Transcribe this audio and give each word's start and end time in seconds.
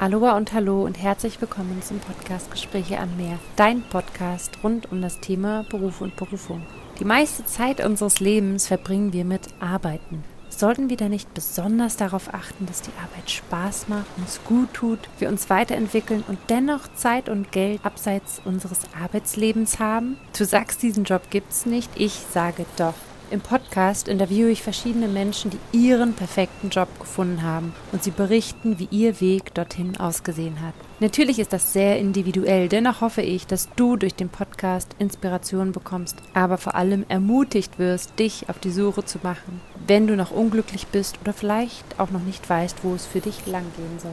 Aloha 0.00 0.34
und 0.34 0.54
Hallo 0.54 0.82
und 0.86 0.96
herzlich 0.96 1.38
willkommen 1.42 1.82
zum 1.82 1.98
Podcast 1.98 2.50
Gespräche 2.50 2.98
am 2.98 3.18
Meer, 3.18 3.38
dein 3.56 3.82
Podcast 3.82 4.56
rund 4.64 4.90
um 4.90 5.02
das 5.02 5.20
Thema 5.20 5.66
Beruf 5.68 6.00
und 6.00 6.16
Berufung. 6.16 6.62
Die 6.98 7.04
meiste 7.04 7.44
Zeit 7.44 7.84
unseres 7.84 8.18
Lebens 8.18 8.66
verbringen 8.66 9.12
wir 9.12 9.26
mit 9.26 9.42
Arbeiten. 9.60 10.24
Sollten 10.48 10.88
wir 10.88 10.96
da 10.96 11.10
nicht 11.10 11.34
besonders 11.34 11.98
darauf 11.98 12.32
achten, 12.32 12.64
dass 12.64 12.80
die 12.80 12.92
Arbeit 12.98 13.30
Spaß 13.30 13.88
macht, 13.88 14.06
uns 14.16 14.40
gut 14.46 14.72
tut, 14.72 15.00
wir 15.18 15.28
uns 15.28 15.50
weiterentwickeln 15.50 16.24
und 16.26 16.38
dennoch 16.48 16.90
Zeit 16.94 17.28
und 17.28 17.52
Geld 17.52 17.84
abseits 17.84 18.40
unseres 18.42 18.80
Arbeitslebens 18.98 19.80
haben? 19.80 20.16
Du 20.34 20.46
sagst, 20.46 20.82
diesen 20.82 21.04
Job 21.04 21.24
gibt's 21.28 21.66
nicht, 21.66 21.90
ich 21.96 22.14
sage 22.14 22.64
doch. 22.78 22.94
Im 23.30 23.40
Podcast 23.40 24.08
interviewe 24.08 24.50
ich 24.50 24.60
verschiedene 24.60 25.06
Menschen, 25.06 25.52
die 25.52 25.86
ihren 25.86 26.14
perfekten 26.14 26.68
Job 26.68 26.88
gefunden 26.98 27.42
haben 27.44 27.72
und 27.92 28.02
sie 28.02 28.10
berichten, 28.10 28.80
wie 28.80 28.88
ihr 28.90 29.20
Weg 29.20 29.54
dorthin 29.54 29.96
ausgesehen 29.98 30.60
hat. 30.60 30.74
Natürlich 30.98 31.38
ist 31.38 31.52
das 31.52 31.72
sehr 31.72 32.00
individuell, 32.00 32.68
dennoch 32.68 33.02
hoffe 33.02 33.22
ich, 33.22 33.46
dass 33.46 33.68
du 33.76 33.94
durch 33.94 34.16
den 34.16 34.30
Podcast 34.30 34.96
Inspiration 34.98 35.70
bekommst, 35.70 36.16
aber 36.34 36.58
vor 36.58 36.74
allem 36.74 37.04
ermutigt 37.08 37.78
wirst, 37.78 38.18
dich 38.18 38.48
auf 38.48 38.58
die 38.58 38.72
Suche 38.72 39.04
zu 39.04 39.20
machen, 39.22 39.60
wenn 39.86 40.08
du 40.08 40.16
noch 40.16 40.32
unglücklich 40.32 40.88
bist 40.88 41.20
oder 41.22 41.32
vielleicht 41.32 42.00
auch 42.00 42.10
noch 42.10 42.22
nicht 42.22 42.50
weißt, 42.50 42.78
wo 42.82 42.94
es 42.94 43.06
für 43.06 43.20
dich 43.20 43.46
langgehen 43.46 44.00
soll. 44.02 44.10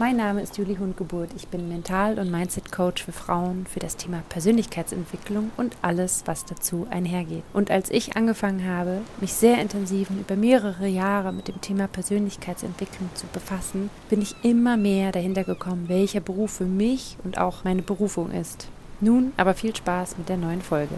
Mein 0.00 0.16
Name 0.16 0.42
ist 0.42 0.58
Julie 0.58 0.76
Hundgeburt. 0.76 1.30
Ich 1.36 1.46
bin 1.46 1.68
Mental- 1.68 2.18
und 2.18 2.28
Mindset-Coach 2.28 3.04
für 3.04 3.12
Frauen 3.12 3.64
für 3.64 3.78
das 3.78 3.96
Thema 3.96 4.24
Persönlichkeitsentwicklung 4.28 5.52
und 5.56 5.76
alles, 5.82 6.24
was 6.26 6.44
dazu 6.44 6.88
einhergeht. 6.90 7.44
Und 7.52 7.70
als 7.70 7.90
ich 7.90 8.16
angefangen 8.16 8.68
habe, 8.68 9.02
mich 9.20 9.34
sehr 9.34 9.60
intensiv 9.60 10.10
und 10.10 10.18
über 10.18 10.34
mehrere 10.34 10.88
Jahre 10.88 11.32
mit 11.32 11.46
dem 11.46 11.60
Thema 11.60 11.86
Persönlichkeitsentwicklung 11.86 13.08
zu 13.14 13.28
befassen, 13.28 13.88
bin 14.08 14.20
ich 14.20 14.34
immer 14.42 14.76
mehr 14.76 15.12
dahinter 15.12 15.44
gekommen, 15.44 15.84
welcher 15.88 16.20
Beruf 16.20 16.50
für 16.50 16.64
mich 16.64 17.16
und 17.22 17.38
auch 17.38 17.62
meine 17.62 17.82
Berufung 17.82 18.32
ist. 18.32 18.66
Nun 19.00 19.32
aber 19.36 19.54
viel 19.54 19.76
Spaß 19.76 20.18
mit 20.18 20.28
der 20.28 20.38
neuen 20.38 20.62
Folge. 20.62 20.96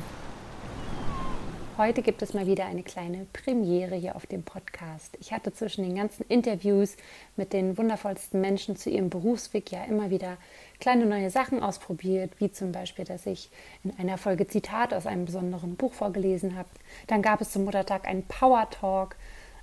Heute 1.78 2.00
gibt 2.00 2.22
es 2.22 2.32
mal 2.32 2.46
wieder 2.46 2.64
eine 2.64 2.82
kleine 2.82 3.26
Premiere 3.34 3.96
hier 3.96 4.16
auf 4.16 4.24
dem 4.24 4.42
Podcast. 4.42 5.14
Ich 5.20 5.30
hatte 5.30 5.52
zwischen 5.52 5.84
den 5.84 5.94
ganzen 5.94 6.24
Interviews 6.26 6.96
mit 7.36 7.52
den 7.52 7.76
wundervollsten 7.76 8.40
Menschen 8.40 8.76
zu 8.76 8.88
ihrem 8.88 9.10
Berufsweg 9.10 9.70
ja 9.70 9.84
immer 9.84 10.08
wieder 10.08 10.38
kleine 10.80 11.04
neue 11.04 11.28
Sachen 11.28 11.62
ausprobiert, 11.62 12.32
wie 12.38 12.50
zum 12.50 12.72
Beispiel, 12.72 13.04
dass 13.04 13.26
ich 13.26 13.50
in 13.84 13.92
einer 13.98 14.16
Folge 14.16 14.46
Zitat 14.46 14.94
aus 14.94 15.04
einem 15.04 15.26
besonderen 15.26 15.76
Buch 15.76 15.92
vorgelesen 15.92 16.56
habe. 16.56 16.70
Dann 17.08 17.20
gab 17.20 17.42
es 17.42 17.50
zum 17.52 17.64
Muttertag 17.64 18.08
einen 18.08 18.22
Power 18.22 18.70
Talk, 18.70 19.14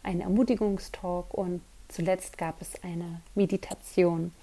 einen 0.04 0.22
Ermutigungstalk 0.22 1.34
und 1.34 1.62
zuletzt 1.88 2.38
gab 2.38 2.62
es 2.62 2.74
eine 2.84 3.22
Meditation. 3.34 4.36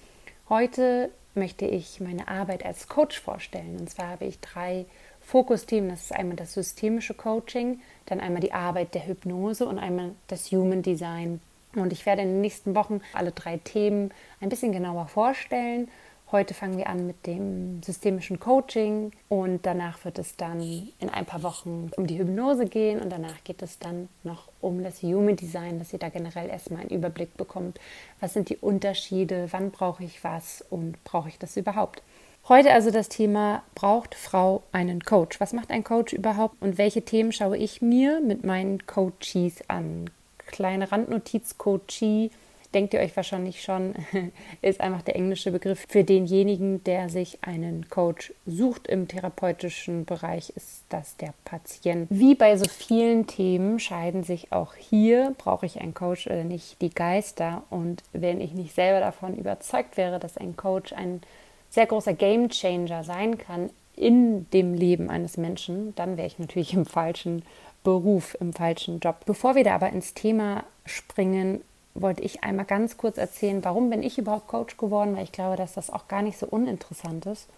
Heute 0.48 1.12
möchte 1.36 1.66
ich 1.66 2.00
meine 2.00 2.26
Arbeit 2.26 2.64
als 2.64 2.88
Coach 2.88 3.20
vorstellen. 3.20 3.78
Und 3.78 3.88
zwar 3.88 4.08
habe 4.08 4.24
ich 4.24 4.40
drei 4.40 4.86
Fokusthemen. 5.30 5.90
Das 5.90 6.02
ist 6.02 6.12
einmal 6.12 6.36
das 6.36 6.54
systemische 6.54 7.14
Coaching, 7.14 7.80
dann 8.06 8.18
einmal 8.18 8.40
die 8.40 8.52
Arbeit 8.52 8.94
der 8.94 9.06
Hypnose 9.06 9.64
und 9.64 9.78
einmal 9.78 10.10
das 10.26 10.50
Human 10.50 10.82
Design. 10.82 11.40
Und 11.76 11.92
ich 11.92 12.04
werde 12.04 12.22
in 12.22 12.28
den 12.28 12.40
nächsten 12.40 12.74
Wochen 12.74 13.00
alle 13.12 13.30
drei 13.30 13.58
Themen 13.58 14.10
ein 14.40 14.48
bisschen 14.48 14.72
genauer 14.72 15.06
vorstellen. 15.06 15.88
Heute 16.32 16.52
fangen 16.52 16.78
wir 16.78 16.88
an 16.88 17.06
mit 17.06 17.28
dem 17.28 17.80
systemischen 17.82 18.40
Coaching 18.40 19.12
und 19.28 19.66
danach 19.66 20.04
wird 20.04 20.18
es 20.18 20.36
dann 20.36 20.88
in 20.98 21.10
ein 21.10 21.26
paar 21.26 21.44
Wochen 21.44 21.90
um 21.96 22.08
die 22.08 22.18
Hypnose 22.18 22.66
gehen 22.66 23.00
und 23.00 23.10
danach 23.10 23.42
geht 23.44 23.62
es 23.62 23.78
dann 23.78 24.08
noch 24.24 24.48
um 24.60 24.82
das 24.82 25.02
Human 25.02 25.36
Design, 25.36 25.78
dass 25.78 25.92
ihr 25.92 26.00
da 26.00 26.08
generell 26.08 26.48
erstmal 26.48 26.80
einen 26.80 26.90
Überblick 26.90 27.36
bekommt. 27.36 27.78
Was 28.20 28.32
sind 28.32 28.48
die 28.48 28.56
Unterschiede? 28.56 29.46
Wann 29.52 29.70
brauche 29.70 30.02
ich 30.02 30.24
was 30.24 30.64
und 30.70 31.02
brauche 31.04 31.28
ich 31.28 31.38
das 31.38 31.56
überhaupt? 31.56 32.02
Heute 32.48 32.72
also 32.72 32.90
das 32.90 33.08
Thema, 33.08 33.62
braucht 33.74 34.14
Frau 34.14 34.62
einen 34.72 35.00
Coach? 35.02 35.40
Was 35.40 35.52
macht 35.52 35.70
ein 35.70 35.84
Coach 35.84 36.12
überhaupt 36.12 36.56
und 36.60 36.78
welche 36.78 37.02
Themen 37.02 37.32
schaue 37.32 37.56
ich 37.56 37.80
mir 37.80 38.20
mit 38.20 38.44
meinen 38.44 38.86
Coaches 38.86 39.62
an? 39.68 40.10
Kleine 40.46 40.90
Randnotiz, 40.90 41.58
Coachee, 41.58 42.30
denkt 42.74 42.94
ihr 42.94 43.00
euch 43.00 43.16
wahrscheinlich 43.16 43.62
schon, 43.62 43.94
ist 44.62 44.80
einfach 44.80 45.02
der 45.02 45.16
englische 45.16 45.50
Begriff 45.50 45.86
für 45.88 46.04
denjenigen, 46.04 46.82
der 46.84 47.08
sich 47.08 47.38
einen 47.42 47.88
Coach 47.88 48.32
sucht. 48.46 48.86
Im 48.86 49.08
therapeutischen 49.08 50.04
Bereich 50.04 50.50
ist 50.50 50.84
das 50.88 51.16
der 51.16 51.34
Patient. 51.44 52.06
Wie 52.10 52.34
bei 52.34 52.56
so 52.56 52.68
vielen 52.68 53.26
Themen 53.26 53.78
scheiden 53.78 54.24
sich 54.24 54.52
auch 54.52 54.74
hier, 54.74 55.34
brauche 55.38 55.66
ich 55.66 55.80
einen 55.80 55.94
Coach 55.94 56.26
oder 56.26 56.44
nicht, 56.44 56.80
die 56.80 56.90
Geister. 56.90 57.62
Und 57.70 58.02
wenn 58.12 58.40
ich 58.40 58.54
nicht 58.54 58.74
selber 58.74 59.00
davon 59.00 59.36
überzeugt 59.36 59.96
wäre, 59.96 60.18
dass 60.18 60.36
ein 60.36 60.56
Coach 60.56 60.92
ein 60.92 61.22
sehr 61.70 61.86
großer 61.86 62.14
Game 62.14 62.48
Changer 62.50 63.04
sein 63.04 63.38
kann 63.38 63.70
in 63.96 64.48
dem 64.50 64.74
Leben 64.74 65.10
eines 65.10 65.36
Menschen, 65.36 65.94
dann 65.94 66.16
wäre 66.16 66.26
ich 66.26 66.38
natürlich 66.38 66.74
im 66.74 66.86
falschen 66.86 67.42
Beruf, 67.84 68.36
im 68.40 68.52
falschen 68.52 69.00
Job. 69.00 69.24
Bevor 69.26 69.54
wir 69.54 69.64
da 69.64 69.74
aber 69.74 69.90
ins 69.90 70.14
Thema 70.14 70.64
springen, 70.86 71.62
wollte 71.94 72.22
ich 72.22 72.42
einmal 72.44 72.66
ganz 72.66 72.96
kurz 72.96 73.18
erzählen, 73.18 73.64
warum 73.64 73.90
bin 73.90 74.02
ich 74.02 74.18
überhaupt 74.18 74.48
Coach 74.48 74.76
geworden, 74.76 75.16
weil 75.16 75.24
ich 75.24 75.32
glaube, 75.32 75.56
dass 75.56 75.74
das 75.74 75.90
auch 75.90 76.08
gar 76.08 76.22
nicht 76.22 76.38
so 76.38 76.46
uninteressant 76.46 77.26
ist. 77.26 77.48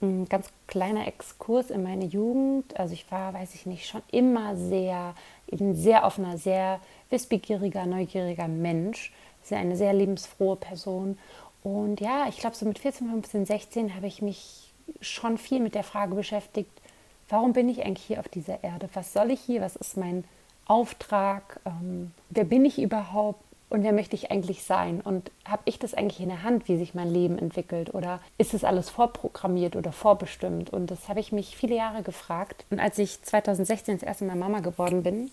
Ein 0.00 0.28
ganz 0.28 0.48
kleiner 0.66 1.06
Exkurs 1.06 1.70
in 1.70 1.82
meine 1.82 2.04
Jugend. 2.04 2.78
Also 2.78 2.94
ich 2.94 3.10
war, 3.10 3.34
weiß 3.34 3.54
ich 3.54 3.66
nicht, 3.66 3.86
schon 3.86 4.02
immer 4.10 4.56
sehr, 4.56 5.14
eben 5.50 5.74
sehr 5.74 6.04
offener, 6.04 6.38
sehr 6.38 6.80
wissbegieriger, 7.10 7.86
neugieriger 7.86 8.48
Mensch. 8.48 9.12
Sehr 9.44 9.58
eine 9.58 9.76
sehr 9.76 9.92
lebensfrohe 9.92 10.56
Person 10.56 11.18
und 11.62 12.00
ja, 12.00 12.26
ich 12.28 12.38
glaube, 12.38 12.56
so 12.56 12.66
mit 12.66 12.78
14, 12.78 13.08
15, 13.08 13.46
16 13.46 13.94
habe 13.94 14.06
ich 14.06 14.22
mich 14.22 14.72
schon 15.00 15.38
viel 15.38 15.60
mit 15.60 15.74
der 15.74 15.84
Frage 15.84 16.14
beschäftigt, 16.14 16.70
warum 17.28 17.52
bin 17.52 17.68
ich 17.68 17.84
eigentlich 17.84 18.06
hier 18.06 18.20
auf 18.20 18.28
dieser 18.28 18.62
Erde? 18.64 18.88
Was 18.94 19.12
soll 19.12 19.30
ich 19.30 19.40
hier? 19.40 19.60
Was 19.60 19.76
ist 19.76 19.96
mein 19.96 20.24
Auftrag? 20.66 21.60
Ähm, 21.64 22.12
wer 22.30 22.44
bin 22.44 22.64
ich 22.64 22.80
überhaupt? 22.80 23.42
Und 23.70 23.84
wer 23.84 23.94
möchte 23.94 24.16
ich 24.16 24.30
eigentlich 24.30 24.64
sein? 24.64 25.00
Und 25.00 25.30
habe 25.46 25.62
ich 25.64 25.78
das 25.78 25.94
eigentlich 25.94 26.20
in 26.20 26.28
der 26.28 26.42
Hand, 26.42 26.68
wie 26.68 26.76
sich 26.76 26.94
mein 26.94 27.10
Leben 27.10 27.38
entwickelt? 27.38 27.94
Oder 27.94 28.20
ist 28.36 28.52
es 28.52 28.64
alles 28.64 28.90
vorprogrammiert 28.90 29.76
oder 29.76 29.92
vorbestimmt? 29.92 30.70
Und 30.70 30.90
das 30.90 31.08
habe 31.08 31.20
ich 31.20 31.32
mich 31.32 31.56
viele 31.56 31.74
Jahre 31.74 32.02
gefragt. 32.02 32.66
Und 32.68 32.80
als 32.80 32.98
ich 32.98 33.22
2016 33.22 33.94
das 33.94 34.02
erste 34.02 34.26
Mal 34.26 34.36
Mama 34.36 34.60
geworden 34.60 35.02
bin, 35.02 35.30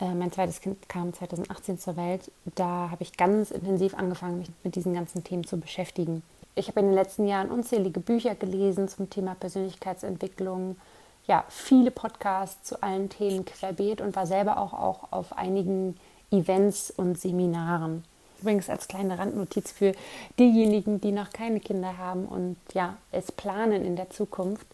mein 0.00 0.32
zweites 0.32 0.60
Kind 0.60 0.88
kam 0.88 1.12
2018 1.12 1.78
zur 1.78 1.96
Welt. 1.96 2.30
Da 2.54 2.90
habe 2.90 3.02
ich 3.02 3.16
ganz 3.16 3.50
intensiv 3.50 3.94
angefangen, 3.94 4.38
mich 4.38 4.50
mit 4.64 4.74
diesen 4.74 4.94
ganzen 4.94 5.24
Themen 5.24 5.44
zu 5.44 5.58
beschäftigen. 5.58 6.22
Ich 6.54 6.68
habe 6.68 6.80
in 6.80 6.86
den 6.86 6.94
letzten 6.94 7.26
Jahren 7.26 7.50
unzählige 7.50 8.00
Bücher 8.00 8.34
gelesen 8.34 8.88
zum 8.88 9.08
Thema 9.10 9.34
Persönlichkeitsentwicklung, 9.34 10.76
ja, 11.26 11.44
viele 11.48 11.90
Podcasts 11.90 12.68
zu 12.68 12.82
allen 12.82 13.08
Themen 13.08 13.44
querbeet 13.44 14.00
und 14.00 14.16
war 14.16 14.26
selber 14.26 14.58
auch, 14.58 14.72
auch 14.72 15.12
auf 15.12 15.36
einigen 15.36 15.96
Events 16.30 16.90
und 16.90 17.20
Seminaren. 17.20 18.04
Übrigens 18.40 18.70
als 18.70 18.88
kleine 18.88 19.18
Randnotiz 19.18 19.70
für 19.70 19.92
diejenigen, 20.38 21.00
die 21.00 21.12
noch 21.12 21.30
keine 21.30 21.60
Kinder 21.60 21.98
haben 21.98 22.24
und 22.24 22.56
ja, 22.72 22.96
es 23.12 23.30
planen 23.30 23.84
in 23.84 23.96
der 23.96 24.10
Zukunft 24.10 24.66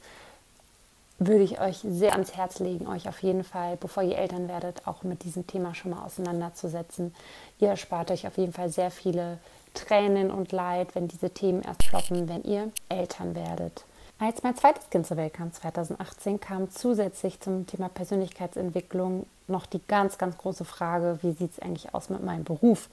würde 1.19 1.45
ich 1.45 1.61
euch 1.61 1.79
sehr 1.79 2.13
ans 2.13 2.37
Herz 2.37 2.59
legen, 2.59 2.87
euch 2.87 3.09
auf 3.09 3.23
jeden 3.23 3.45
Fall, 3.45 3.77
bevor 3.77 4.03
ihr 4.03 4.19
Eltern 4.19 4.49
werdet, 4.49 4.87
auch 4.87 5.03
mit 5.03 5.25
diesem 5.25 5.47
Thema 5.47 5.75
schon 5.75 5.93
mal 5.93 6.05
auseinanderzusetzen. 6.05 7.15
Ihr 7.59 7.69
erspart 7.69 8.11
euch 8.11 8.27
auf 8.27 8.37
jeden 8.37 8.53
Fall 8.53 8.69
sehr 8.69 8.91
viele 8.91 9.39
Tränen 9.73 10.31
und 10.31 10.53
Leid, 10.53 10.95
wenn 10.95 11.09
diese 11.09 11.31
Themen 11.31 11.63
erst 11.63 11.85
floppen, 11.85 12.29
wenn 12.29 12.45
ihr 12.45 12.71
Eltern 12.89 13.35
werdet. 13.35 13.85
Als 14.19 14.43
mein 14.43 14.57
zweites 14.57 14.89
Kind 14.89 15.07
zur 15.07 15.19
Welt 15.19 15.35
kam, 15.35 15.53
2018, 15.53 16.41
kam 16.41 16.71
zusätzlich 16.71 17.41
zum 17.41 17.67
Thema 17.67 17.91
Persönlichkeitsentwicklung 17.91 19.27
noch 19.47 19.67
die 19.67 19.81
ganz, 19.87 20.17
ganz 20.17 20.39
große 20.39 20.65
Frage, 20.65 21.19
wie 21.23 21.33
sieht 21.33 21.53
es 21.53 21.59
eigentlich 21.59 21.95
aus 21.95 22.09
mit 22.09 22.25
meinem 22.25 22.45
Beruf? 22.45 22.89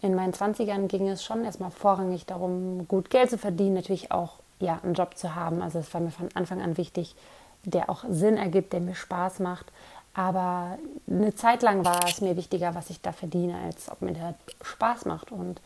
In 0.00 0.14
meinen 0.14 0.32
20ern 0.32 0.86
ging 0.86 1.08
es 1.08 1.24
schon 1.24 1.44
erstmal 1.44 1.70
vorrangig 1.70 2.26
darum, 2.26 2.86
gut 2.86 3.10
Geld 3.10 3.30
zu 3.30 3.38
verdienen, 3.38 3.74
natürlich 3.74 4.12
auch 4.12 4.34
ja, 4.60 4.78
einen 4.82 4.94
Job 4.94 5.16
zu 5.16 5.34
haben. 5.34 5.62
Also 5.62 5.78
es 5.78 5.92
war 5.92 6.00
mir 6.00 6.10
von 6.10 6.28
Anfang 6.34 6.60
an 6.60 6.76
wichtig, 6.76 7.16
der 7.64 7.90
auch 7.90 8.04
Sinn 8.08 8.36
ergibt, 8.36 8.72
der 8.72 8.80
mir 8.80 8.94
Spaß 8.94 9.40
macht. 9.40 9.66
Aber 10.14 10.78
eine 11.08 11.34
Zeit 11.34 11.62
lang 11.62 11.84
war 11.84 12.04
es 12.06 12.20
mir 12.20 12.36
wichtiger, 12.36 12.74
was 12.74 12.90
ich 12.90 13.00
da 13.00 13.12
verdiene, 13.12 13.56
als 13.64 13.90
ob 13.90 14.02
mir 14.02 14.12
der 14.12 14.34
Spaß 14.62 15.04
macht. 15.04 15.30
Und 15.30 15.60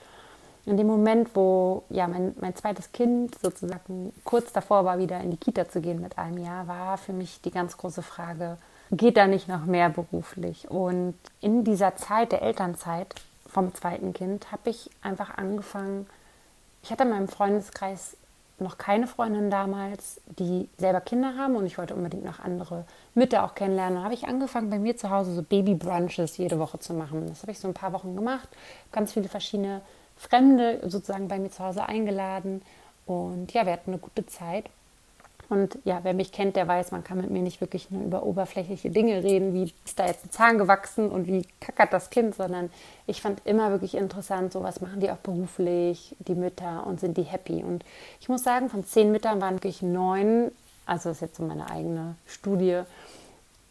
in 0.66 0.76
dem 0.76 0.86
Moment, 0.86 1.34
wo 1.34 1.84
ja 1.88 2.06
mein, 2.06 2.34
mein 2.40 2.54
zweites 2.54 2.92
Kind 2.92 3.36
sozusagen 3.40 4.12
kurz 4.24 4.52
davor 4.52 4.84
war, 4.84 4.98
wieder 4.98 5.20
in 5.20 5.30
die 5.30 5.36
Kita 5.36 5.68
zu 5.68 5.80
gehen 5.80 6.00
mit 6.00 6.18
einem 6.18 6.38
Jahr, 6.38 6.68
war 6.68 6.98
für 6.98 7.12
mich 7.12 7.40
die 7.40 7.50
ganz 7.50 7.76
große 7.76 8.02
Frage, 8.02 8.58
geht 8.90 9.16
da 9.16 9.26
nicht 9.26 9.48
noch 9.48 9.64
mehr 9.64 9.88
beruflich? 9.88 10.70
Und 10.70 11.14
in 11.40 11.64
dieser 11.64 11.96
Zeit 11.96 12.32
der 12.32 12.42
Elternzeit 12.42 13.14
vom 13.46 13.74
zweiten 13.74 14.12
Kind 14.12 14.52
habe 14.52 14.70
ich 14.70 14.90
einfach 15.02 15.36
angefangen, 15.36 16.06
ich 16.82 16.90
hatte 16.90 17.04
in 17.04 17.10
meinem 17.10 17.28
Freundeskreis 17.28 18.16
noch 18.58 18.78
keine 18.78 19.06
Freundin 19.06 19.50
damals, 19.50 20.20
die 20.38 20.68
selber 20.78 21.00
Kinder 21.00 21.36
haben 21.36 21.56
und 21.56 21.66
ich 21.66 21.78
wollte 21.78 21.94
unbedingt 21.94 22.24
noch 22.24 22.40
andere 22.40 22.84
Mütter 23.14 23.44
auch 23.44 23.54
kennenlernen. 23.54 23.96
Da 23.96 24.04
habe 24.04 24.14
ich 24.14 24.26
angefangen, 24.26 24.70
bei 24.70 24.78
mir 24.78 24.96
zu 24.96 25.10
Hause 25.10 25.34
so 25.34 25.42
Baby-Brunches 25.42 26.36
jede 26.36 26.58
Woche 26.58 26.78
zu 26.78 26.94
machen. 26.94 27.26
Das 27.28 27.42
habe 27.42 27.52
ich 27.52 27.58
so 27.58 27.68
ein 27.68 27.74
paar 27.74 27.92
Wochen 27.92 28.14
gemacht, 28.14 28.48
ganz 28.92 29.12
viele 29.12 29.28
verschiedene 29.28 29.82
Fremde 30.16 30.80
sozusagen 30.88 31.28
bei 31.28 31.38
mir 31.38 31.50
zu 31.50 31.64
Hause 31.64 31.86
eingeladen 31.86 32.62
und 33.06 33.52
ja, 33.52 33.66
wir 33.66 33.72
hatten 33.72 33.90
eine 33.90 33.98
gute 33.98 34.26
Zeit. 34.26 34.70
Und 35.52 35.78
ja, 35.84 35.98
wer 36.02 36.14
mich 36.14 36.32
kennt, 36.32 36.56
der 36.56 36.66
weiß, 36.66 36.92
man 36.92 37.04
kann 37.04 37.18
mit 37.18 37.28
mir 37.28 37.42
nicht 37.42 37.60
wirklich 37.60 37.90
nur 37.90 38.02
über 38.02 38.22
oberflächliche 38.22 38.88
Dinge 38.88 39.22
reden, 39.22 39.52
wie 39.52 39.70
ist 39.84 39.98
da 39.98 40.06
jetzt 40.06 40.24
ein 40.24 40.30
Zahn 40.30 40.56
gewachsen 40.56 41.10
und 41.10 41.26
wie 41.26 41.46
kackert 41.60 41.92
das 41.92 42.08
Kind, 42.08 42.34
sondern 42.34 42.70
ich 43.06 43.20
fand 43.20 43.42
immer 43.44 43.70
wirklich 43.70 43.94
interessant, 43.94 44.54
so 44.54 44.62
was 44.62 44.80
machen 44.80 45.00
die 45.00 45.10
auch 45.10 45.18
beruflich, 45.18 46.16
die 46.20 46.36
Mütter 46.36 46.86
und 46.86 47.00
sind 47.00 47.18
die 47.18 47.24
happy. 47.24 47.62
Und 47.62 47.84
ich 48.18 48.30
muss 48.30 48.42
sagen, 48.42 48.70
von 48.70 48.82
zehn 48.82 49.12
Müttern 49.12 49.42
waren 49.42 49.56
wirklich 49.56 49.82
neun, 49.82 50.52
also 50.86 51.10
das 51.10 51.18
ist 51.18 51.20
jetzt 51.20 51.36
so 51.36 51.42
meine 51.42 51.68
eigene 51.68 52.14
Studie, 52.24 52.80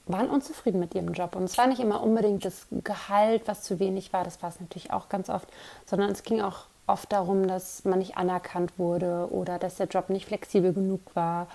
waren 0.06 0.30
unzufrieden 0.30 0.80
mit 0.80 0.94
ihrem 0.94 1.14
Job. 1.14 1.36
Und 1.36 1.46
es 1.46 1.58
war 1.58 1.66
nicht 1.66 1.82
immer 1.82 2.04
unbedingt 2.04 2.46
das 2.46 2.68
Gehalt, 2.84 3.48
was 3.48 3.64
zu 3.64 3.80
wenig 3.80 4.14
war, 4.14 4.24
das 4.24 4.44
war 4.44 4.50
es 4.50 4.60
natürlich 4.60 4.94
auch 4.94 5.10
ganz 5.10 5.32
oft, 5.32 5.48
sondern 5.88 6.12
es 6.12 6.22
ging 6.22 6.42
auch 6.42 6.66
oft 6.92 7.12
darum, 7.12 7.48
dass 7.48 7.86
man 7.86 8.00
nicht 8.00 8.18
anerkannt 8.18 8.78
wurde 8.78 9.28
oder 9.32 9.60
dass 9.60 9.76
der 9.76 9.88
Job 9.88 10.10
nicht 10.10 10.26
flexibel 10.26 10.74
genug 10.74 11.02
war 11.14 11.48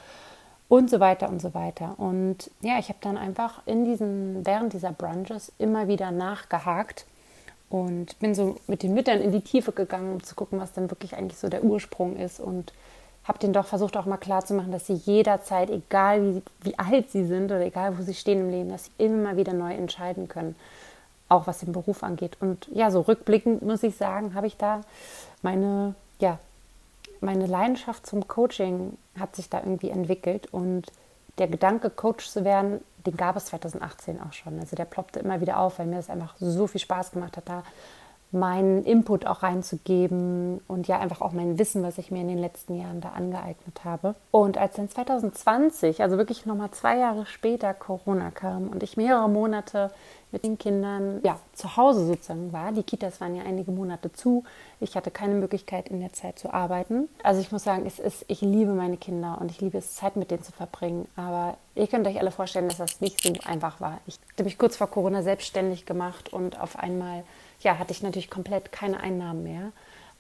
und 0.69 0.91
so 0.91 1.00
weiter 1.00 1.29
und 1.29 1.41
so 1.41 1.55
weiter. 1.55 1.94
Und 1.99 2.50
ja, 2.61 2.79
ich 2.79 2.88
habe 2.88 2.99
dann 3.00 3.17
einfach 3.17 3.62
in 3.67 3.85
diesen, 3.85 4.44
während 4.44 4.73
dieser 4.73 4.93
Brunches 4.93 5.53
immer 5.59 5.88
wieder 5.88 6.11
nachgehakt 6.11 7.06
und 7.71 8.19
bin 8.19 8.35
so 8.35 8.56
mit 8.67 8.83
den 8.83 8.94
Müttern 8.94 9.21
in 9.21 9.33
die 9.33 9.41
Tiefe 9.41 9.73
gegangen, 9.73 10.12
um 10.12 10.23
zu 10.23 10.35
gucken, 10.35 10.59
was 10.59 10.73
denn 10.73 10.91
wirklich 10.91 11.17
eigentlich 11.17 11.39
so 11.39 11.49
der 11.49 11.65
Ursprung 11.65 12.17
ist 12.17 12.41
und 12.41 12.73
habe 13.25 13.39
denen 13.39 13.53
doch 13.53 13.67
versucht 13.67 13.97
auch 13.97 14.06
mal 14.06 14.19
klarzumachen, 14.19 14.71
dass 14.71 14.87
sie 14.87 14.94
jederzeit, 14.94 15.69
egal 15.71 16.23
wie, 16.23 16.43
wie 16.62 16.79
alt 16.79 17.11
sie 17.11 17.25
sind 17.25 17.47
oder 17.47 17.62
egal 17.65 17.99
wo 17.99 18.03
sie 18.03 18.15
stehen 18.15 18.41
im 18.41 18.50
Leben, 18.50 18.71
dass 18.71 18.85
sie 18.85 19.05
immer 19.05 19.37
wieder 19.37 19.53
neu 19.53 19.73
entscheiden 19.75 20.29
können, 20.29 20.55
auch 21.28 21.46
was 21.46 21.58
den 21.58 21.73
Beruf 21.73 22.02
angeht. 22.02 22.37
Und 22.40 22.69
ja, 22.73 22.90
so 22.90 23.00
rückblickend 23.00 23.62
muss 23.62 23.82
ich 23.82 23.96
sagen, 23.96 24.34
habe 24.34 24.46
ich 24.46 24.56
da 24.56 24.82
meine, 25.43 25.94
ja, 26.19 26.38
meine 27.20 27.46
Leidenschaft 27.46 28.06
zum 28.06 28.28
Coaching 28.28 28.96
hat 29.19 29.37
sich 29.37 29.49
da 29.49 29.58
irgendwie 29.61 29.90
entwickelt 29.90 30.52
und 30.52 30.87
der 31.38 31.49
Gedanke, 31.49 31.90
Coach 31.90 32.28
zu 32.28 32.44
werden, 32.44 32.81
den 33.05 33.17
gab 33.17 33.37
es 33.37 33.46
2018 33.46 34.20
auch 34.20 34.32
schon. 34.32 34.58
Also 34.58 34.76
der 34.76 34.84
ploppte 34.84 35.20
immer 35.20 35.40
wieder 35.40 35.58
auf, 35.58 35.78
weil 35.78 35.87
mir 35.87 35.96
das 35.96 36.11
einfach 36.11 36.34
so 36.38 36.67
viel 36.67 36.81
Spaß 36.81 37.12
gemacht 37.12 37.37
hat, 37.37 37.49
da 37.49 37.62
meinen 38.32 38.84
Input 38.84 39.26
auch 39.26 39.43
reinzugeben 39.43 40.61
und 40.67 40.88
ja 40.88 40.99
einfach 40.99 41.20
auch 41.20 41.32
mein 41.32 41.58
Wissen, 41.58 41.82
was 41.82 41.99
ich 41.99 42.11
mir 42.11 42.20
in 42.20 42.28
den 42.28 42.38
letzten 42.38 42.78
Jahren 42.78 43.00
da 43.00 43.11
angeeignet 43.11 43.84
habe. 43.84 44.14
Und 44.31 44.58
als 44.58 44.76
dann 44.76 44.88
2020, 44.88 46.02
also 46.02 46.19
wirklich 46.19 46.44
nochmal 46.44 46.70
zwei 46.73 46.99
Jahre 46.99 47.26
später 47.26 47.73
Corona 47.73 48.31
kam 48.31 48.69
und 48.69 48.82
ich 48.82 48.96
mehrere 48.96 49.28
Monate 49.28 49.90
mit 50.32 50.44
den 50.44 50.58
Kindern 50.58 51.20
ja 51.25 51.38
zu 51.52 51.76
Hause 51.76 52.05
sozusagen 52.05 52.52
war, 52.52 52.73
die 52.73 52.82
Kitas 52.82 53.20
waren 53.20 53.37
ja 53.37 53.44
einige 53.44 53.70
Monate 53.70 54.12
zu, 54.12 54.44
ich 54.81 54.96
hatte 54.96 55.11
keine 55.11 55.34
Möglichkeit 55.34 55.88
in 55.88 56.00
der 56.00 56.12
Zeit 56.12 56.38
zu 56.38 56.52
arbeiten. 56.52 57.08
Also 57.22 57.40
ich 57.40 57.52
muss 57.52 57.64
sagen, 57.64 57.87
es 57.87 57.99
ist, 57.99 58.25
ich 58.29 58.40
liebe 58.40 58.72
meine 58.72 58.96
Kinder 58.96 59.38
und 59.40 59.50
ich 59.50 59.61
liebe 59.61 59.79
es, 59.79 59.94
Zeit 59.94 60.17
mit 60.17 60.31
denen 60.31 60.43
zu 60.43 60.52
verbringen. 60.52 61.06
Aber 61.14 61.56
ihr 61.75 61.87
könnt 61.87 62.06
euch 62.06 62.19
alle 62.19 62.32
vorstellen, 62.32 62.69
dass 62.69 62.79
das 62.79 63.00
nicht 63.00 63.22
so 63.22 63.32
einfach 63.49 63.81
war. 63.81 64.00
Ich 64.06 64.19
habe 64.34 64.44
mich 64.44 64.58
kurz 64.58 64.76
vor 64.76 64.88
Corona 64.88 65.22
selbstständig 65.22 65.87
gemacht 65.87 66.32
und 66.32 66.61
auf 66.61 66.79
einmal 66.79 67.22
ja, 67.61 67.79
hatte 67.79 67.93
ich 67.93 68.03
natürlich 68.03 68.31
komplett 68.31 68.73
keine 68.73 69.00
Einnahmen 69.00 69.43
mehr. 69.43 69.73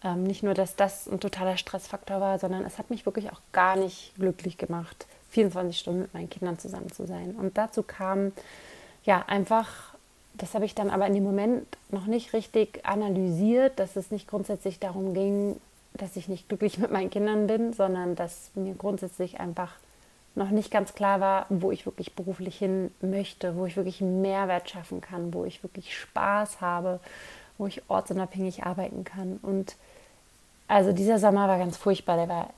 Ähm, 0.04 0.24
nicht 0.24 0.42
nur, 0.42 0.54
dass 0.54 0.76
das 0.76 1.06
ein 1.06 1.20
totaler 1.20 1.56
Stressfaktor 1.56 2.20
war, 2.20 2.38
sondern 2.38 2.64
es 2.64 2.78
hat 2.78 2.90
mich 2.90 3.06
wirklich 3.06 3.30
auch 3.30 3.40
gar 3.52 3.76
nicht 3.76 4.14
glücklich 4.16 4.58
gemacht, 4.58 5.06
24 5.30 5.78
Stunden 5.78 6.02
mit 6.02 6.14
meinen 6.14 6.30
Kindern 6.30 6.58
zusammen 6.58 6.92
zu 6.92 7.06
sein. 7.06 7.34
Und 7.36 7.58
dazu 7.58 7.82
kam 7.82 8.32
ja 9.04 9.24
einfach, 9.26 9.94
das 10.34 10.54
habe 10.54 10.64
ich 10.64 10.74
dann 10.74 10.90
aber 10.90 11.06
in 11.06 11.14
dem 11.14 11.24
Moment 11.24 11.66
noch 11.90 12.06
nicht 12.06 12.32
richtig 12.32 12.84
analysiert, 12.84 13.78
dass 13.78 13.96
es 13.96 14.10
nicht 14.10 14.28
grundsätzlich 14.28 14.78
darum 14.78 15.14
ging, 15.14 15.58
dass 15.94 16.16
ich 16.16 16.28
nicht 16.28 16.48
glücklich 16.48 16.78
mit 16.78 16.90
meinen 16.90 17.10
Kindern 17.10 17.46
bin, 17.46 17.72
sondern 17.72 18.16
dass 18.16 18.50
mir 18.54 18.74
grundsätzlich 18.74 19.40
einfach 19.40 19.72
noch 20.36 20.50
nicht 20.50 20.70
ganz 20.70 20.94
klar 20.94 21.20
war, 21.20 21.46
wo 21.48 21.70
ich 21.70 21.86
wirklich 21.86 22.14
beruflich 22.14 22.56
hin 22.58 22.90
möchte, 23.00 23.56
wo 23.56 23.66
ich 23.66 23.76
wirklich 23.76 24.00
Mehrwert 24.00 24.68
schaffen 24.68 25.00
kann, 25.00 25.32
wo 25.32 25.44
ich 25.44 25.62
wirklich 25.62 25.96
Spaß 25.96 26.60
habe, 26.60 27.00
wo 27.58 27.66
ich 27.66 27.82
ortsunabhängig 27.88 28.64
arbeiten 28.64 29.04
kann. 29.04 29.38
Und 29.42 29.76
also 30.68 30.92
dieser 30.92 31.18
Sommer 31.18 31.48
war 31.48 31.58
ganz 31.58 31.76
furchtbar. 31.78 32.16
Der 32.16 32.28
war, 32.28 32.50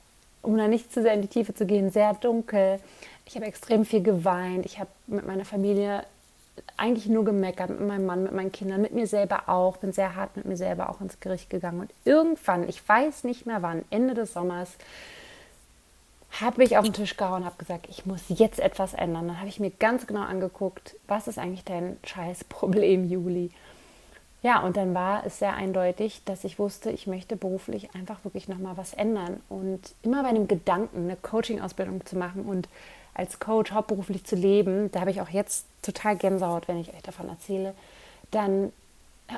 um 0.42 0.56
da 0.56 0.66
nicht 0.66 0.92
zu 0.92 1.02
sehr 1.02 1.14
in 1.14 1.22
die 1.22 1.28
Tiefe 1.28 1.54
zu 1.54 1.66
gehen, 1.66 1.90
sehr 1.90 2.14
dunkel. 2.14 2.80
Ich 3.24 3.36
habe 3.36 3.46
extrem 3.46 3.84
viel 3.84 4.02
geweint. 4.02 4.66
Ich 4.66 4.80
habe 4.80 4.90
mit 5.06 5.26
meiner 5.26 5.44
Familie 5.44 6.04
eigentlich 6.76 7.06
nur 7.06 7.24
gemeckert, 7.24 7.70
mit 7.70 7.80
meinem 7.80 8.06
Mann, 8.06 8.24
mit 8.24 8.32
meinen 8.32 8.50
Kindern, 8.50 8.80
mit 8.80 8.92
mir 8.92 9.06
selber 9.06 9.48
auch. 9.48 9.76
Bin 9.76 9.92
sehr 9.92 10.16
hart 10.16 10.36
mit 10.36 10.46
mir 10.46 10.56
selber 10.56 10.90
auch 10.90 11.00
ins 11.00 11.20
Gericht 11.20 11.48
gegangen. 11.48 11.80
Und 11.80 11.92
irgendwann, 12.04 12.68
ich 12.68 12.86
weiß 12.86 13.22
nicht 13.22 13.46
mehr 13.46 13.62
wann, 13.62 13.84
Ende 13.90 14.14
des 14.14 14.32
Sommers, 14.32 14.72
habe 16.30 16.62
ich 16.62 16.76
auf 16.76 16.84
den 16.84 16.92
Tisch 16.92 17.16
gehauen 17.16 17.42
und 17.42 17.46
habe 17.46 17.56
gesagt, 17.58 17.86
ich 17.88 18.06
muss 18.06 18.22
jetzt 18.28 18.60
etwas 18.60 18.94
ändern. 18.94 19.28
Dann 19.28 19.38
habe 19.38 19.48
ich 19.48 19.60
mir 19.60 19.70
ganz 19.70 20.06
genau 20.06 20.20
angeguckt, 20.20 20.94
was 21.06 21.26
ist 21.26 21.38
eigentlich 21.38 21.64
dein 21.64 21.96
scheiß 22.04 22.44
Problem, 22.44 23.08
Juli? 23.08 23.50
Ja, 24.42 24.60
und 24.60 24.76
dann 24.76 24.94
war 24.94 25.26
es 25.26 25.40
sehr 25.40 25.54
eindeutig, 25.54 26.22
dass 26.24 26.44
ich 26.44 26.58
wusste, 26.58 26.90
ich 26.90 27.08
möchte 27.08 27.34
beruflich 27.34 27.92
einfach 27.94 28.24
wirklich 28.24 28.46
nochmal 28.46 28.76
was 28.76 28.94
ändern. 28.94 29.40
Und 29.48 29.80
immer 30.02 30.22
bei 30.22 30.32
dem 30.32 30.46
Gedanken, 30.46 31.04
eine 31.04 31.16
Coaching-Ausbildung 31.16 32.06
zu 32.06 32.16
machen 32.16 32.44
und 32.44 32.68
als 33.14 33.40
Coach 33.40 33.72
hauptberuflich 33.72 34.24
zu 34.24 34.36
leben, 34.36 34.92
da 34.92 35.00
habe 35.00 35.10
ich 35.10 35.20
auch 35.20 35.28
jetzt 35.28 35.66
total 35.82 36.16
Gänsehaut, 36.16 36.68
wenn 36.68 36.78
ich 36.78 36.94
euch 36.94 37.02
davon 37.02 37.28
erzähle, 37.28 37.74
dann 38.30 38.72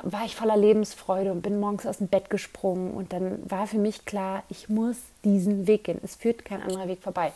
war 0.02 0.24
ich 0.24 0.36
voller 0.36 0.56
Lebensfreude 0.56 1.32
und 1.32 1.42
bin 1.42 1.58
morgens 1.58 1.86
aus 1.86 1.98
dem 1.98 2.08
Bett 2.08 2.30
gesprungen 2.30 2.92
und 2.92 3.12
dann 3.12 3.38
war 3.50 3.66
für 3.66 3.78
mich 3.78 4.04
klar, 4.04 4.44
ich 4.48 4.68
muss 4.68 4.96
diesen 5.24 5.66
Weg 5.66 5.84
gehen. 5.84 5.98
Es 6.02 6.16
führt 6.16 6.44
kein 6.44 6.62
anderer 6.62 6.88
Weg 6.88 7.02
vorbei. 7.02 7.32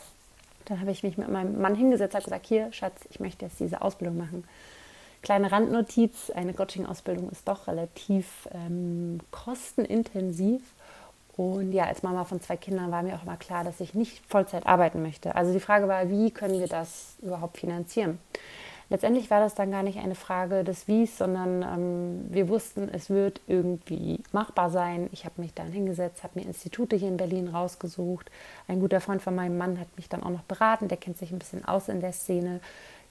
Dann 0.65 0.79
habe 0.79 0.91
ich 0.91 1.03
mich 1.03 1.17
mit 1.17 1.29
meinem 1.29 1.61
Mann 1.61 1.75
hingesetzt 1.75 2.15
und 2.15 2.23
gesagt, 2.23 2.47
hier, 2.47 2.71
Schatz, 2.71 3.01
ich 3.09 3.19
möchte 3.19 3.45
jetzt 3.45 3.59
diese 3.59 3.81
Ausbildung 3.81 4.17
machen. 4.17 4.45
Kleine 5.21 5.51
Randnotiz, 5.51 6.29
eine 6.29 6.53
Coaching-Ausbildung 6.53 7.29
ist 7.29 7.47
doch 7.47 7.67
relativ 7.67 8.47
ähm, 8.53 9.19
kostenintensiv. 9.31 10.61
Und 11.35 11.73
ja, 11.73 11.85
als 11.85 12.03
Mama 12.03 12.23
von 12.23 12.39
zwei 12.41 12.55
Kindern 12.55 12.91
war 12.91 13.03
mir 13.03 13.15
auch 13.15 13.23
immer 13.23 13.35
klar, 13.35 13.63
dass 13.63 13.81
ich 13.81 13.93
nicht 13.93 14.23
Vollzeit 14.27 14.65
arbeiten 14.65 15.01
möchte. 15.01 15.35
Also 15.35 15.51
die 15.51 15.59
Frage 15.59 15.87
war, 15.87 16.09
wie 16.09 16.31
können 16.31 16.59
wir 16.59 16.67
das 16.67 17.15
überhaupt 17.21 17.57
finanzieren? 17.57 18.19
Letztendlich 18.89 19.29
war 19.29 19.39
das 19.39 19.55
dann 19.55 19.71
gar 19.71 19.83
nicht 19.83 19.99
eine 19.99 20.15
Frage 20.15 20.63
des 20.63 20.87
Wies, 20.87 21.17
sondern 21.17 21.63
ähm, 21.63 22.25
wir 22.33 22.49
wussten, 22.49 22.89
es 22.91 23.09
wird 23.09 23.41
irgendwie 23.47 24.19
machbar 24.31 24.69
sein. 24.69 25.09
Ich 25.11 25.25
habe 25.25 25.41
mich 25.41 25.53
dann 25.53 25.71
hingesetzt, 25.71 26.23
habe 26.23 26.39
mir 26.39 26.45
Institute 26.45 26.95
hier 26.95 27.07
in 27.07 27.17
Berlin 27.17 27.47
rausgesucht. 27.47 28.29
Ein 28.67 28.79
guter 28.79 29.01
Freund 29.01 29.21
von 29.21 29.35
meinem 29.35 29.57
Mann 29.57 29.79
hat 29.79 29.87
mich 29.95 30.09
dann 30.09 30.23
auch 30.23 30.29
noch 30.29 30.43
beraten, 30.43 30.87
der 30.87 30.97
kennt 30.97 31.17
sich 31.17 31.31
ein 31.31 31.39
bisschen 31.39 31.65
aus 31.65 31.89
in 31.89 32.01
der 32.01 32.13
Szene. 32.13 32.59